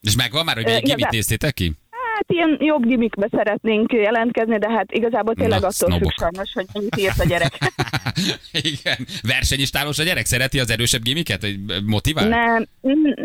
És 0.00 0.16
megvan 0.16 0.44
már, 0.44 0.54
hogy 0.54 0.64
végig 0.64 0.94
mit 0.96 1.10
néztétek 1.10 1.52
ki? 1.54 1.72
Hát 2.14 2.24
ilyen 2.26 2.56
jobb 2.60 2.86
gimikbe 2.86 3.28
szeretnénk 3.30 3.92
jelentkezni, 3.92 4.58
de 4.58 4.70
hát 4.70 4.92
igazából 4.92 5.34
tényleg 5.34 5.60
Na, 5.60 5.66
attól 5.66 5.98
függ 5.98 6.10
sajnos, 6.20 6.52
hogy 6.52 6.66
mennyit 6.72 6.96
írt 6.96 7.18
a 7.18 7.24
gyerek. 7.24 7.58
Igen. 8.72 9.06
Versenyistálós 9.22 9.98
a 9.98 10.02
gyerek? 10.02 10.26
Szereti 10.26 10.58
az 10.58 10.70
erősebb 10.70 11.02
gimiket? 11.02 11.40
Hogy 11.40 11.58
motivál? 11.86 12.28
nem, 12.28 12.66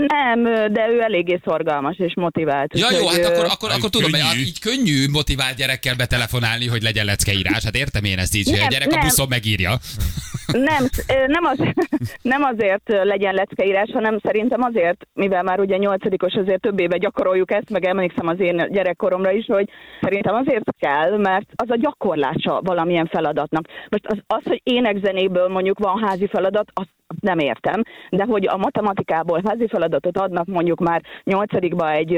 nem, 0.08 0.44
de 0.74 0.88
ő 0.90 1.02
eléggé 1.02 1.40
szorgalmas 1.44 1.98
és 2.00 2.14
motivált. 2.16 2.78
Ja, 2.78 2.92
jó, 2.92 3.08
hát 3.08 3.26
akkor, 3.26 3.46
akkor, 3.46 3.72
akkor 3.72 3.90
tudom, 3.90 4.12
hogy 4.12 4.40
így 4.40 4.60
könnyű 4.60 5.08
motivált 5.12 5.56
gyerekkel 5.56 5.96
betelefonálni, 5.96 6.68
hogy 6.68 6.82
legyen 6.82 7.06
leckeírás. 7.06 7.64
Hát 7.64 7.76
értem 7.76 8.04
én 8.04 8.18
ezt 8.18 8.36
így, 8.36 8.50
hogy 8.50 8.58
a 8.58 8.62
Nem, 8.62 8.70
gyerek 8.70 8.88
a 8.92 8.96
nem. 8.96 9.00
buszon 9.00 9.28
megírja. 9.30 9.78
Nem, 10.52 10.84
nem, 11.28 11.44
az, 11.44 11.60
nem 12.34 12.44
azért 12.44 13.04
legyen 13.04 13.34
leckeírás, 13.34 13.90
hanem 13.94 14.20
szerintem 14.24 14.62
azért, 14.62 15.08
mivel 15.14 15.44
már 15.44 15.60
ugye 15.60 15.78
nyolcadikos, 15.78 16.34
azért 16.34 16.62
több 16.62 16.80
éve 16.80 16.98
gyakoroljuk 16.98 17.52
ezt, 17.52 17.70
meg 17.70 17.86
emlékszem 17.86 18.28
az 18.28 18.40
én 18.40 18.68
gyerekkoromra 18.72 19.32
is, 19.32 19.46
hogy 19.46 19.70
szerintem 20.02 20.36
azért 20.36 20.64
kell, 20.80 21.18
mert 21.18 21.50
az 21.56 21.70
a 21.70 21.78
gyakorlása 21.78 22.62
valamilyen 22.64 23.06
feladatnak. 23.06 23.66
Most 23.90 24.06
az, 24.06 24.18
az 24.28 24.44
hogy 24.44 24.62
énekzenéből 24.64 25.48
mondjuk 25.48 25.80
van 25.80 26.04
házi 26.04 26.28
feladat, 26.28 26.72
azt 26.74 26.96
nem 27.22 27.40
értem, 27.40 27.82
de 28.10 28.24
hogy 28.24 28.48
a 28.48 28.58
matematikából 28.58 29.42
házi 29.46 29.68
feladatot 29.68 30.18
adnak 30.18 30.46
mondjuk 30.46 30.80
már 30.80 31.02
nyolcadikba 31.24 31.92
egy, 31.92 32.14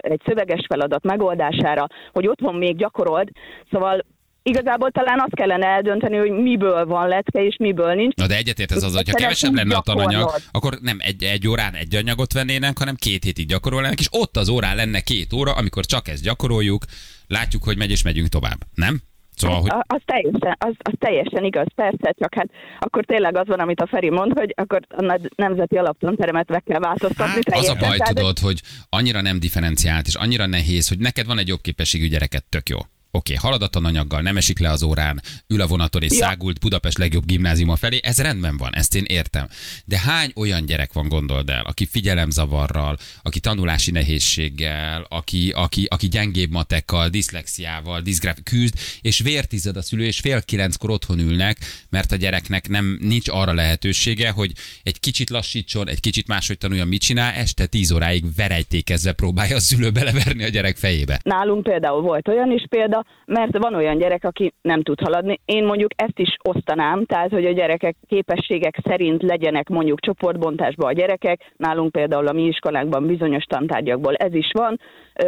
egy 0.00 0.20
szöveges 0.24 0.66
feladat 0.68 1.04
megoldására, 1.04 1.86
hogy 2.12 2.28
otthon 2.28 2.54
még 2.54 2.76
gyakorold, 2.76 3.28
szóval 3.70 4.00
Igazából 4.42 4.90
talán 4.90 5.20
azt 5.20 5.34
kellene 5.34 5.66
eldönteni, 5.66 6.16
hogy 6.16 6.30
miből 6.30 6.86
van 6.86 7.08
lecke 7.08 7.44
és 7.44 7.56
miből 7.58 7.94
nincs. 7.94 8.14
Na 8.14 8.26
de 8.26 8.36
egyetért 8.36 8.72
ez 8.72 8.82
az, 8.82 8.96
hogyha 8.96 9.16
kevesebb 9.16 9.54
lenne 9.54 9.76
a 9.76 9.80
tananyag, 9.80 10.30
akkor 10.50 10.78
nem 10.80 10.96
egy, 11.00 11.22
egy 11.22 11.48
órán 11.48 11.74
egy 11.74 11.94
anyagot 11.94 12.32
vennének, 12.32 12.78
hanem 12.78 12.94
két 12.94 13.24
hétig 13.24 13.46
gyakorolnának, 13.46 13.98
és 14.00 14.06
ott 14.10 14.36
az 14.36 14.48
órán 14.48 14.76
lenne 14.76 15.00
két 15.00 15.32
óra, 15.32 15.52
amikor 15.52 15.84
csak 15.84 16.08
ezt 16.08 16.22
gyakoroljuk, 16.22 16.84
látjuk, 17.26 17.64
hogy 17.64 17.76
megy 17.76 17.90
és 17.90 18.02
megyünk 18.02 18.28
tovább. 18.28 18.58
Nem? 18.74 19.00
Szóval, 19.34 19.60
hogy 19.60 19.70
A- 19.70 19.84
Az 19.86 20.00
teljesen, 20.04 20.56
az, 20.58 20.72
az 20.78 20.92
teljesen 20.98 21.44
igaz, 21.44 21.66
persze, 21.74 22.14
csak 22.18 22.34
hát 22.34 22.48
akkor 22.78 23.04
tényleg 23.04 23.36
az 23.36 23.46
van, 23.46 23.58
amit 23.60 23.80
a 23.80 23.86
Feri 23.86 24.10
mond, 24.10 24.38
hogy 24.38 24.54
akkor 24.56 24.80
a 24.88 25.18
nemzeti 25.36 25.76
alaptanteremet 25.76 26.48
meg 26.48 26.62
kell 26.62 26.78
változtatni. 26.78 27.40
Hát, 27.50 27.58
az 27.60 27.68
a 27.68 27.74
baj, 27.74 27.96
Tehát, 27.96 28.14
tudod, 28.14 28.38
hogy 28.38 28.60
annyira 28.88 29.20
nem 29.20 29.38
differenciált, 29.40 30.06
és 30.06 30.14
annyira 30.14 30.46
nehéz, 30.46 30.88
hogy 30.88 30.98
neked 30.98 31.26
van 31.26 31.38
egy 31.38 31.48
jobb 31.48 31.60
képességű 31.60 32.08
gyereket, 32.08 32.44
tök 32.48 32.68
jó. 32.68 32.78
Oké, 33.12 33.34
okay, 33.34 33.50
halad 33.50 33.62
a 33.62 33.68
tananyaggal, 33.68 34.20
nem 34.20 34.36
esik 34.36 34.58
le 34.58 34.70
az 34.70 34.82
órán, 34.82 35.20
ül 35.46 35.60
a 35.60 35.66
vonaton 35.66 36.02
és 36.02 36.12
Ja. 36.12 36.16
szágult 36.16 36.60
Budapest 36.60 36.98
legjobb 36.98 37.26
gimnáziuma 37.26 37.76
felé, 37.76 38.00
ez 38.02 38.18
rendben 38.18 38.56
van, 38.56 38.74
ezt 38.74 38.94
én 38.94 39.04
értem. 39.06 39.48
De 39.84 39.98
hány 39.98 40.32
olyan 40.36 40.64
gyerek 40.64 40.92
van, 40.92 41.08
gondold 41.08 41.50
el, 41.50 41.64
aki 41.64 41.86
figyelemzavarral, 41.86 42.96
aki 43.22 43.40
tanulási 43.40 43.90
nehézséggel, 43.90 45.06
aki, 45.08 45.50
aki, 45.50 45.86
aki 45.90 46.08
gyengébb 46.08 46.50
matekkal, 46.50 47.08
diszlexiával, 47.08 48.00
diszgráf 48.00 48.38
küzd, 48.44 48.74
és 49.00 49.18
vértized 49.18 49.76
a 49.76 49.82
szülő, 49.82 50.04
és 50.04 50.20
fél 50.20 50.42
kilenckor 50.42 50.90
otthon 50.90 51.18
ülnek, 51.18 51.58
mert 51.88 52.12
a 52.12 52.16
gyereknek 52.16 52.68
nem 52.68 52.98
nincs 53.00 53.28
arra 53.28 53.52
lehetősége, 53.52 54.30
hogy 54.30 54.52
egy 54.82 55.00
kicsit 55.00 55.30
lassítson, 55.30 55.88
egy 55.88 56.00
kicsit 56.00 56.26
máshogy 56.26 56.58
tanuljon, 56.58 56.88
mit 56.88 57.00
csinál, 57.00 57.32
este 57.32 57.66
10 57.66 57.90
óráig 57.90 58.34
verejtékezve 58.36 59.12
próbálja 59.12 59.56
a 59.56 59.60
szülő 59.60 59.90
beleverni 59.90 60.44
a 60.44 60.48
gyerek 60.48 60.76
fejébe. 60.76 61.20
Nálunk 61.22 61.62
például 61.62 62.00
volt 62.02 62.28
olyan 62.28 62.52
is 62.52 62.64
példa, 62.68 62.99
mert 63.24 63.58
van 63.58 63.74
olyan 63.74 63.98
gyerek, 63.98 64.24
aki 64.24 64.52
nem 64.62 64.82
tud 64.82 65.00
haladni. 65.00 65.40
Én 65.44 65.64
mondjuk 65.64 65.90
ezt 65.96 66.18
is 66.18 66.36
osztanám, 66.42 67.04
tehát 67.04 67.30
hogy 67.30 67.46
a 67.46 67.52
gyerekek 67.52 67.96
képességek 68.08 68.78
szerint 68.88 69.22
legyenek 69.22 69.68
mondjuk 69.68 70.00
csoportbontásban 70.00 70.88
a 70.88 70.92
gyerekek. 70.92 71.52
Nálunk 71.56 71.92
például 71.92 72.26
a 72.26 72.32
mi 72.32 72.42
iskolánkban 72.42 73.06
bizonyos 73.06 73.44
tantárgyakból 73.44 74.14
ez 74.14 74.34
is 74.34 74.50
van, 74.52 74.80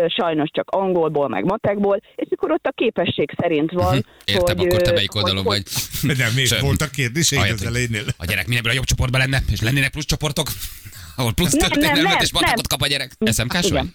sajnos 0.09 0.51
csak 0.53 0.71
angolból, 0.71 1.29
meg 1.29 1.45
matekból, 1.45 2.01
és 2.15 2.29
akkor 2.31 2.51
ott 2.51 2.67
a 2.67 2.73
képesség 2.75 3.31
szerint 3.41 3.73
van. 3.73 4.07
Értem, 4.25 4.57
hogy, 4.57 4.67
akkor 4.67 4.81
te 4.81 4.93
melyik 4.93 5.15
oldalon 5.15 5.45
vagy? 5.45 5.63
Nem, 6.03 6.33
még 6.37 6.47
Sem. 6.47 6.61
voltak 6.61 6.91
kérdéseid 6.91 7.53
az 7.53 7.65
elejénél? 7.65 8.05
A 8.17 8.25
gyerek 8.25 8.45
mindenből 8.45 8.73
a 8.73 8.75
jobb 8.75 8.85
csoportban 8.85 9.21
lenne, 9.21 9.39
és 9.51 9.61
lennének 9.61 9.91
plusz 9.91 10.05
csoportok, 10.05 10.47
ahol 11.17 11.33
plusz 11.33 11.53
Nem, 11.53 11.61
nem, 11.61 11.71
történelmet 11.71 12.13
nem, 12.13 12.23
és 12.23 12.33
matekot 12.33 12.55
nem. 12.55 12.65
kap 12.69 12.83
a 12.83 12.87
gyerek. 12.87 13.11
SMK-s 13.33 13.71
vagy? 13.77 13.87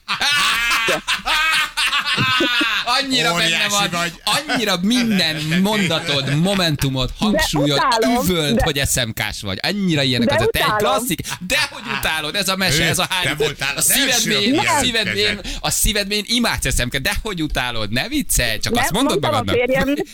Annyira 3.02 3.34
benne 3.34 3.46
Óriási 3.46 3.70
van, 3.70 3.90
vagy. 3.92 4.12
annyira 4.24 4.78
minden 4.82 5.36
mondatod, 5.70 6.36
momentumod, 6.36 7.10
hangsúlyod, 7.20 7.78
utálom, 7.78 8.24
üvölt, 8.24 8.56
de- 8.56 8.64
hogy 8.64 8.82
SMK-s 8.92 9.42
vagy. 9.42 9.60
Annyira 9.62 10.02
ilyenek 10.02 10.28
De 10.28 10.36
az, 10.36 10.48
te 10.52 10.60
egy 10.60 10.72
klasszik, 10.78 11.20
de 11.48 11.58
hogy 11.72 11.84
utálod, 12.00 12.36
ez 12.36 12.48
a 12.48 12.56
mese, 12.56 12.84
Ő, 12.84 12.88
ez 12.88 13.00
a 13.00 13.08
hány. 13.10 13.36
A 13.76 13.82
szívedmén, 13.82 14.60
a 14.60 14.80
szívedmén, 14.82 15.40
a 15.60 15.70
szívedmén 15.70 16.24
imádsz 16.28 16.76
SMK, 16.76 16.96
de 16.98 17.12
hogy 17.22 17.42
utálod, 17.42 17.92
ne 17.92 18.08
viccelj, 18.08 18.60
csak 18.60 18.74
Nem, 18.74 18.84
azt 18.84 18.92
mondod 18.92 19.22
magadnak. 19.22 19.56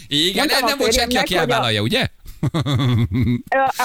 Igen, 0.08 0.45
nem, 0.45 0.65
nem 0.65 0.78
volt 0.78 0.93
senki, 0.93 1.17
aki 1.17 1.36
elvállalja, 1.38 1.82
ugye? 1.82 2.08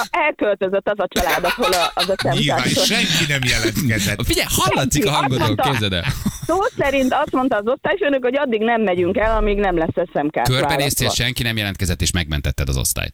Elköltözött 0.09 0.87
az 0.89 0.99
a 0.99 1.07
család, 1.07 1.43
ahol 1.43 1.73
az 1.93 2.09
a 2.09 2.15
Nyilván 2.29 2.59
szemtársa. 2.59 2.93
senki 2.93 3.31
nem 3.31 3.41
jelentkezett. 3.43 4.25
Figyelj, 4.25 4.47
hallatszik 4.49 5.05
a 5.05 5.09
hangodon, 5.09 5.55
képzeld 5.55 5.93
el. 5.93 6.03
Szó 6.45 6.57
szerint 6.77 7.13
azt 7.13 7.31
mondta 7.31 7.55
az 7.55 7.67
osztályfőnök, 7.67 8.23
hogy 8.23 8.37
addig 8.37 8.61
nem 8.61 8.81
megyünk 8.81 9.17
el, 9.17 9.37
amíg 9.37 9.57
nem 9.57 9.77
lesz 9.77 10.09
SMK. 10.13 10.43
Körbenéztél, 10.43 11.09
senki 11.09 11.43
nem 11.43 11.57
jelentkezett, 11.57 12.01
és 12.01 12.11
megmentetted 12.11 12.69
az 12.69 12.77
osztályt. 12.77 13.13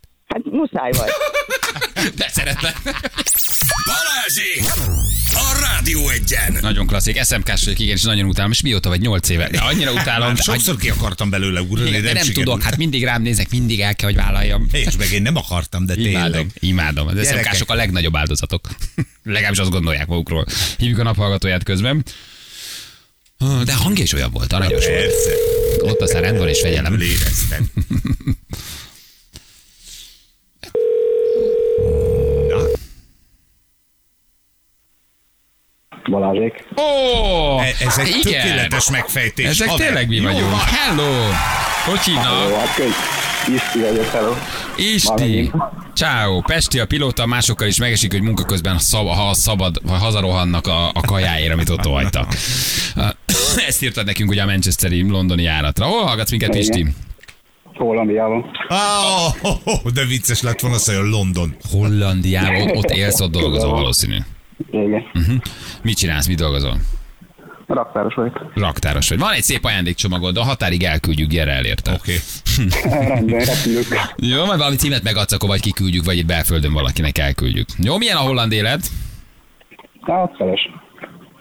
Hát 0.55 0.69
muszáj 0.71 0.91
vagy. 0.91 1.09
De 2.19 2.29
szeretlek. 2.33 2.75
Balázsi! 3.85 4.61
A 5.33 5.59
Rádió 5.59 6.09
egyen! 6.09 6.57
Nagyon 6.61 6.87
klasszik, 6.87 7.23
SMK-s 7.23 7.63
vagyok, 7.63 7.79
igen, 7.79 7.95
és 7.95 8.01
nagyon 8.01 8.27
utálom, 8.27 8.51
és 8.51 8.61
mióta 8.61 8.89
vagy 8.89 9.01
8 9.01 9.29
éve. 9.29 9.49
De 9.49 9.59
annyira 9.59 9.91
utálom, 9.91 10.27
Már 10.27 10.35
de, 10.35 10.41
sokszor 10.41 10.75
ki 10.75 10.89
akartam 10.89 11.29
belőle 11.29 11.61
ugrani, 11.61 11.89
de 11.89 11.99
de 12.01 12.13
nem, 12.13 12.23
sikerült. 12.23 12.45
tudok, 12.45 12.63
hát 12.63 12.77
mindig 12.77 13.03
rám 13.03 13.21
nézek, 13.21 13.49
mindig 13.49 13.81
el 13.81 13.95
kell, 13.95 14.07
hogy 14.09 14.17
vállaljam. 14.17 14.67
És 14.71 14.95
meg 14.97 15.11
én 15.11 15.21
nem 15.21 15.35
akartam, 15.35 15.85
de 15.85 15.93
Imádom, 15.95 16.31
tényleg. 16.31 16.51
imádom. 16.59 17.07
Az. 17.07 17.27
SMK-sok 17.27 17.69
a 17.71 17.73
legnagyobb 17.75 18.15
áldozatok. 18.15 18.67
Legalábbis 19.23 19.59
azt 19.59 19.69
gondolják 19.69 20.07
magukról. 20.07 20.45
Hívjuk 20.77 20.99
a 20.99 21.03
naphallgatóját 21.03 21.63
közben. 21.63 22.03
De 23.37 23.71
a 23.71 23.75
hangja 23.75 24.03
is 24.03 24.13
olyan 24.13 24.31
volt, 24.31 24.53
aranyos 24.53 24.85
volt. 24.85 25.13
Ott 25.79 26.01
aztán 26.01 26.21
rend 26.21 26.37
van 26.37 26.47
és 26.47 26.59
fegyelem. 26.59 26.99
Éreztem. 26.99 27.65
Balázsék. 36.09 36.65
Ó, 36.77 37.59
e- 37.59 37.75
ez 37.79 37.97
egy 37.97 38.07
igen. 38.07 38.21
tökéletes 38.21 38.89
megfejtés. 38.89 39.45
Ezek 39.45 39.69
haver. 39.69 39.85
tényleg 39.85 40.07
mi 40.07 40.15
Jó 40.15 40.23
vagyunk. 40.23 40.49
van. 40.49 40.59
Hello! 40.59 41.11
Hogy 41.85 41.99
hívnak? 41.99 42.49
Jó, 42.49 42.55
hát. 42.55 42.79
Isti 43.47 43.79
vagyok, 43.79 44.05
hello. 44.05 44.33
Isti. 44.77 45.51
Ciao. 45.93 46.41
Pesti 46.41 46.79
a 46.79 46.85
pilóta, 46.85 47.25
másokkal 47.25 47.67
is 47.67 47.79
megesik, 47.79 48.11
hogy 48.11 48.21
munka 48.21 48.43
közben 48.43 48.77
szab, 48.79 49.07
ha 49.07 49.33
szabad, 49.33 49.81
ha 49.87 49.93
hazarohannak 49.93 50.67
a, 50.67 50.87
a 50.87 51.01
kajáért, 51.07 51.53
amit 51.53 51.69
ott 51.69 51.85
hagytak. 51.85 52.33
Ezt 53.67 53.83
írtad 53.83 54.05
nekünk 54.05 54.29
ugye 54.29 54.41
a 54.41 54.45
Manchesteri 54.45 55.09
londoni 55.09 55.41
járatra. 55.43 55.85
Hol 55.85 56.03
hallgatsz 56.03 56.29
minket, 56.29 56.55
Igen. 56.55 56.61
Isti? 56.61 56.85
Hollandiában. 57.73 58.45
Ah, 58.67 59.33
oh, 59.41 59.57
oh, 59.63 59.91
de 59.93 60.05
vicces 60.05 60.41
lett 60.41 60.59
volna, 60.59 60.75
azt 60.75 60.87
mondja, 60.87 61.09
London. 61.17 61.55
Hollandiában, 61.71 62.77
ott 62.77 62.89
élsz, 62.89 63.19
ott 63.19 63.31
dolgozol 63.31 63.71
valószínű. 63.71 64.17
Igen. 64.71 65.03
Mhm. 65.13 65.35
Mit 65.81 65.97
csinálsz, 65.97 66.27
mit 66.27 66.37
dolgozol? 66.37 66.77
Raktáros 67.67 68.13
vagyok. 68.13 68.51
Raktáros 68.55 69.09
vagy. 69.09 69.19
Van 69.19 69.33
egy 69.33 69.43
szép 69.43 69.65
ajándékcsomagod, 69.65 70.37
a 70.37 70.43
határig 70.43 70.83
elküldjük, 70.83 71.29
gyere 71.29 71.51
elérte. 71.51 71.91
Oké. 71.93 72.15
Rendben, 72.89 73.39
repülök. 73.45 73.85
Jó, 74.15 74.45
majd 74.45 74.57
valami 74.59 74.75
címet 74.75 75.03
megadsz, 75.03 75.31
akkor 75.31 75.49
vagy 75.49 75.61
kiküldjük, 75.61 76.05
vagy 76.05 76.17
itt 76.17 76.25
belföldön 76.25 76.73
valakinek 76.73 77.17
elküldjük. 77.17 77.67
Jó, 77.83 77.97
milyen 77.97 78.17
a 78.17 78.19
holland 78.19 78.51
élet? 78.51 78.87
Hát, 80.01 80.35
feles. 80.37 80.69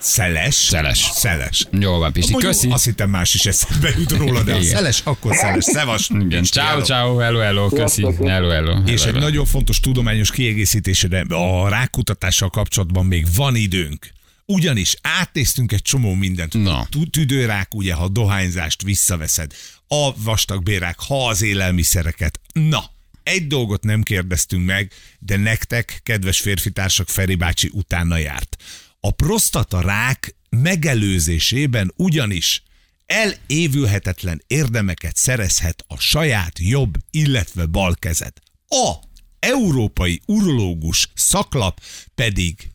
Szeles. 0.04 0.54
Szeles. 0.54 0.98
Szeles. 0.98 1.66
Jó 1.78 1.98
van, 1.98 2.12
Pisti, 2.12 2.30
Mondjuk 2.30 2.52
köszi. 2.52 2.68
Azt 2.70 2.84
hittem 2.84 3.10
más 3.10 3.34
is 3.34 3.46
eszembe 3.46 3.90
jut 3.98 4.10
róla, 4.12 4.42
de 4.42 4.54
a 4.54 4.58
Igen. 4.58 4.68
szeles, 4.74 5.00
akkor 5.04 5.34
szeles. 5.34 5.64
Szevas. 5.64 6.10
Igen, 6.20 6.42
ciao, 6.44 6.82
ciao, 6.82 7.16
hello, 7.16 7.38
hello, 7.38 7.68
köszi, 7.68 8.02
hello, 8.02 8.48
hello. 8.48 8.82
És 8.86 9.02
hello, 9.04 9.16
egy 9.16 9.22
nagyon 9.22 9.44
fontos 9.44 9.80
tudományos 9.80 10.30
kiegészítésre 10.30 11.20
a 11.28 11.68
rákutatással 11.68 12.48
kapcsolatban 12.50 13.06
még 13.06 13.26
van 13.36 13.56
időnk. 13.56 14.08
Ugyanis 14.46 14.96
átnéztünk 15.02 15.72
egy 15.72 15.82
csomó 15.82 16.14
mindent. 16.14 16.52
Na. 16.52 16.86
Tü- 16.90 17.10
Tüdőrák, 17.10 17.74
ugye, 17.74 17.94
ha 17.94 18.08
dohányzást 18.08 18.82
visszaveszed, 18.82 19.52
a 19.88 20.10
vastagbérák, 20.16 20.98
ha 20.98 21.28
az 21.28 21.42
élelmiszereket. 21.42 22.40
Na, 22.52 22.84
egy 23.22 23.46
dolgot 23.46 23.84
nem 23.84 24.02
kérdeztünk 24.02 24.66
meg, 24.66 24.92
de 25.18 25.36
nektek, 25.36 26.00
kedves 26.02 26.40
férfitársak, 26.40 27.08
Feri 27.08 27.34
bácsi 27.34 27.70
utána 27.72 28.16
járt. 28.16 28.56
A 29.04 29.10
prostata 29.10 29.80
rák 29.80 30.36
megelőzésében 30.48 31.92
ugyanis 31.96 32.62
elévülhetetlen 33.06 34.42
érdemeket 34.46 35.16
szerezhet 35.16 35.84
a 35.86 35.98
saját 35.98 36.58
jobb, 36.58 36.94
illetve 37.10 37.66
bal 37.66 37.94
kezed. 37.94 38.32
A 38.68 38.94
európai 39.38 40.20
urológus 40.26 41.10
szaklap 41.14 41.80
pedig 42.14 42.70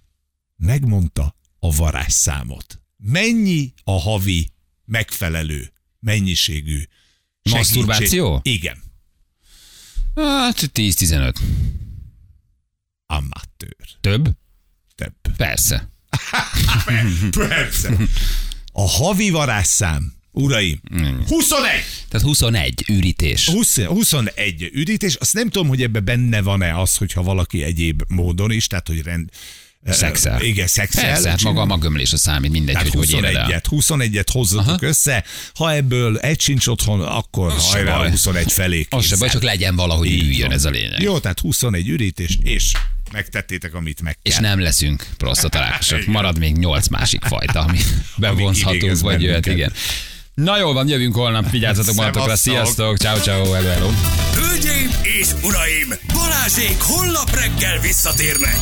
megmondta 0.56 1.36
a 1.60 1.76
varázsszámot. 1.76 2.82
Mennyi 2.98 3.74
a 3.84 4.00
havi 4.00 4.52
megfelelő 4.86 5.72
mennyiségű 6.00 6.84
segítség? 7.42 7.54
Maszturbáció? 7.54 8.40
Igen. 8.44 8.78
Hát 10.16 10.72
10-15. 10.74 11.36
Amatőr. 13.06 13.88
Több? 14.02 14.30
Több. 14.96 15.14
Persze. 15.38 15.98
Persze. 17.48 17.94
A 18.72 18.88
havi 18.90 19.30
varázsszám, 19.30 20.14
uraim, 20.32 20.82
21! 21.28 21.72
Tehát 22.10 22.28
21 22.28 22.84
ürítés. 22.88 23.50
20, 23.50 23.80
21 23.82 24.70
üdítés, 24.74 25.16
azt 25.16 25.34
nem 25.34 25.50
tudom, 25.50 25.68
hogy 25.68 25.82
ebbe 25.82 26.00
benne 26.00 26.42
van-e 26.42 26.80
az, 26.80 26.96
hogyha 26.96 27.24
valaki 27.24 27.64
egyéb 27.64 28.04
módon 28.08 28.52
is, 28.52 28.68
tehát 28.68 28.88
hogy 28.88 29.02
rend... 29.02 29.30
Szexel. 29.86 30.42
Igen, 30.42 30.68
szexel. 30.68 31.04
Persze, 31.04 31.30
hát 31.30 31.42
maga 31.44 31.62
a 31.62 31.66
magömlés 31.66 32.14
a 32.14 32.18
számít, 32.18 32.52
mindegy, 32.52 32.74
Tehát 32.74 32.90
hogy 32.90 33.12
hogy 33.12 33.24
éred 33.24 33.36
el. 33.36 33.48
21-et, 33.48 33.64
21-et 33.70 34.28
hozzatok 34.32 34.68
Aha. 34.68 34.86
össze, 34.86 35.24
ha 35.54 35.74
ebből 35.74 36.18
egy 36.18 36.40
sincs 36.40 36.68
otthon, 36.68 37.02
akkor 37.02 37.52
Az 37.52 37.72
hajrá 37.72 37.98
baj. 37.98 38.10
21 38.10 38.52
felé 38.52 38.88
Az 38.90 39.06
se 39.06 39.18
baj, 39.18 39.30
csak 39.30 39.44
legyen 39.44 39.76
valahogy 39.76 40.12
üljön 40.12 40.52
ez 40.52 40.66
a 40.66 40.70
lényeg. 40.70 41.02
Jó, 41.02 41.20
tehát 41.20 41.40
21 41.40 41.88
ürítés, 41.88 42.38
és 42.42 42.72
megtettétek, 43.12 43.74
amit 43.74 44.02
meg 44.02 44.18
kell. 44.22 44.34
És 44.34 44.40
nem 44.40 44.60
leszünk 44.60 45.06
prostatarákosok. 45.18 46.00
Igen. 46.00 46.12
Marad 46.12 46.40
még 46.40 46.58
nyolc 46.58 46.88
másik 46.88 47.24
fajta, 47.24 47.60
ami 47.60 47.80
bevonzhatunk, 48.18 48.76
idégez 48.76 49.02
vagy 49.02 49.22
jöhet, 49.22 49.46
igen. 49.46 49.74
Na 50.34 50.58
jó 50.58 50.74
van, 50.74 50.88
jövünk 50.88 51.16
holnap, 51.16 51.50
vigyázzatok 51.50 51.96
magatokra, 51.96 52.36
sziasztok, 52.36 52.98
ciao 52.98 53.20
ciao, 53.20 53.52
hello, 53.52 53.70
hello. 53.70 53.90
Hölgyeim 54.34 54.90
és 55.04 55.28
uraim, 55.44 55.94
Balázsék 56.14 56.80
holnap 56.80 57.36
reggel 57.36 57.80
visszatérnek. 57.80 58.58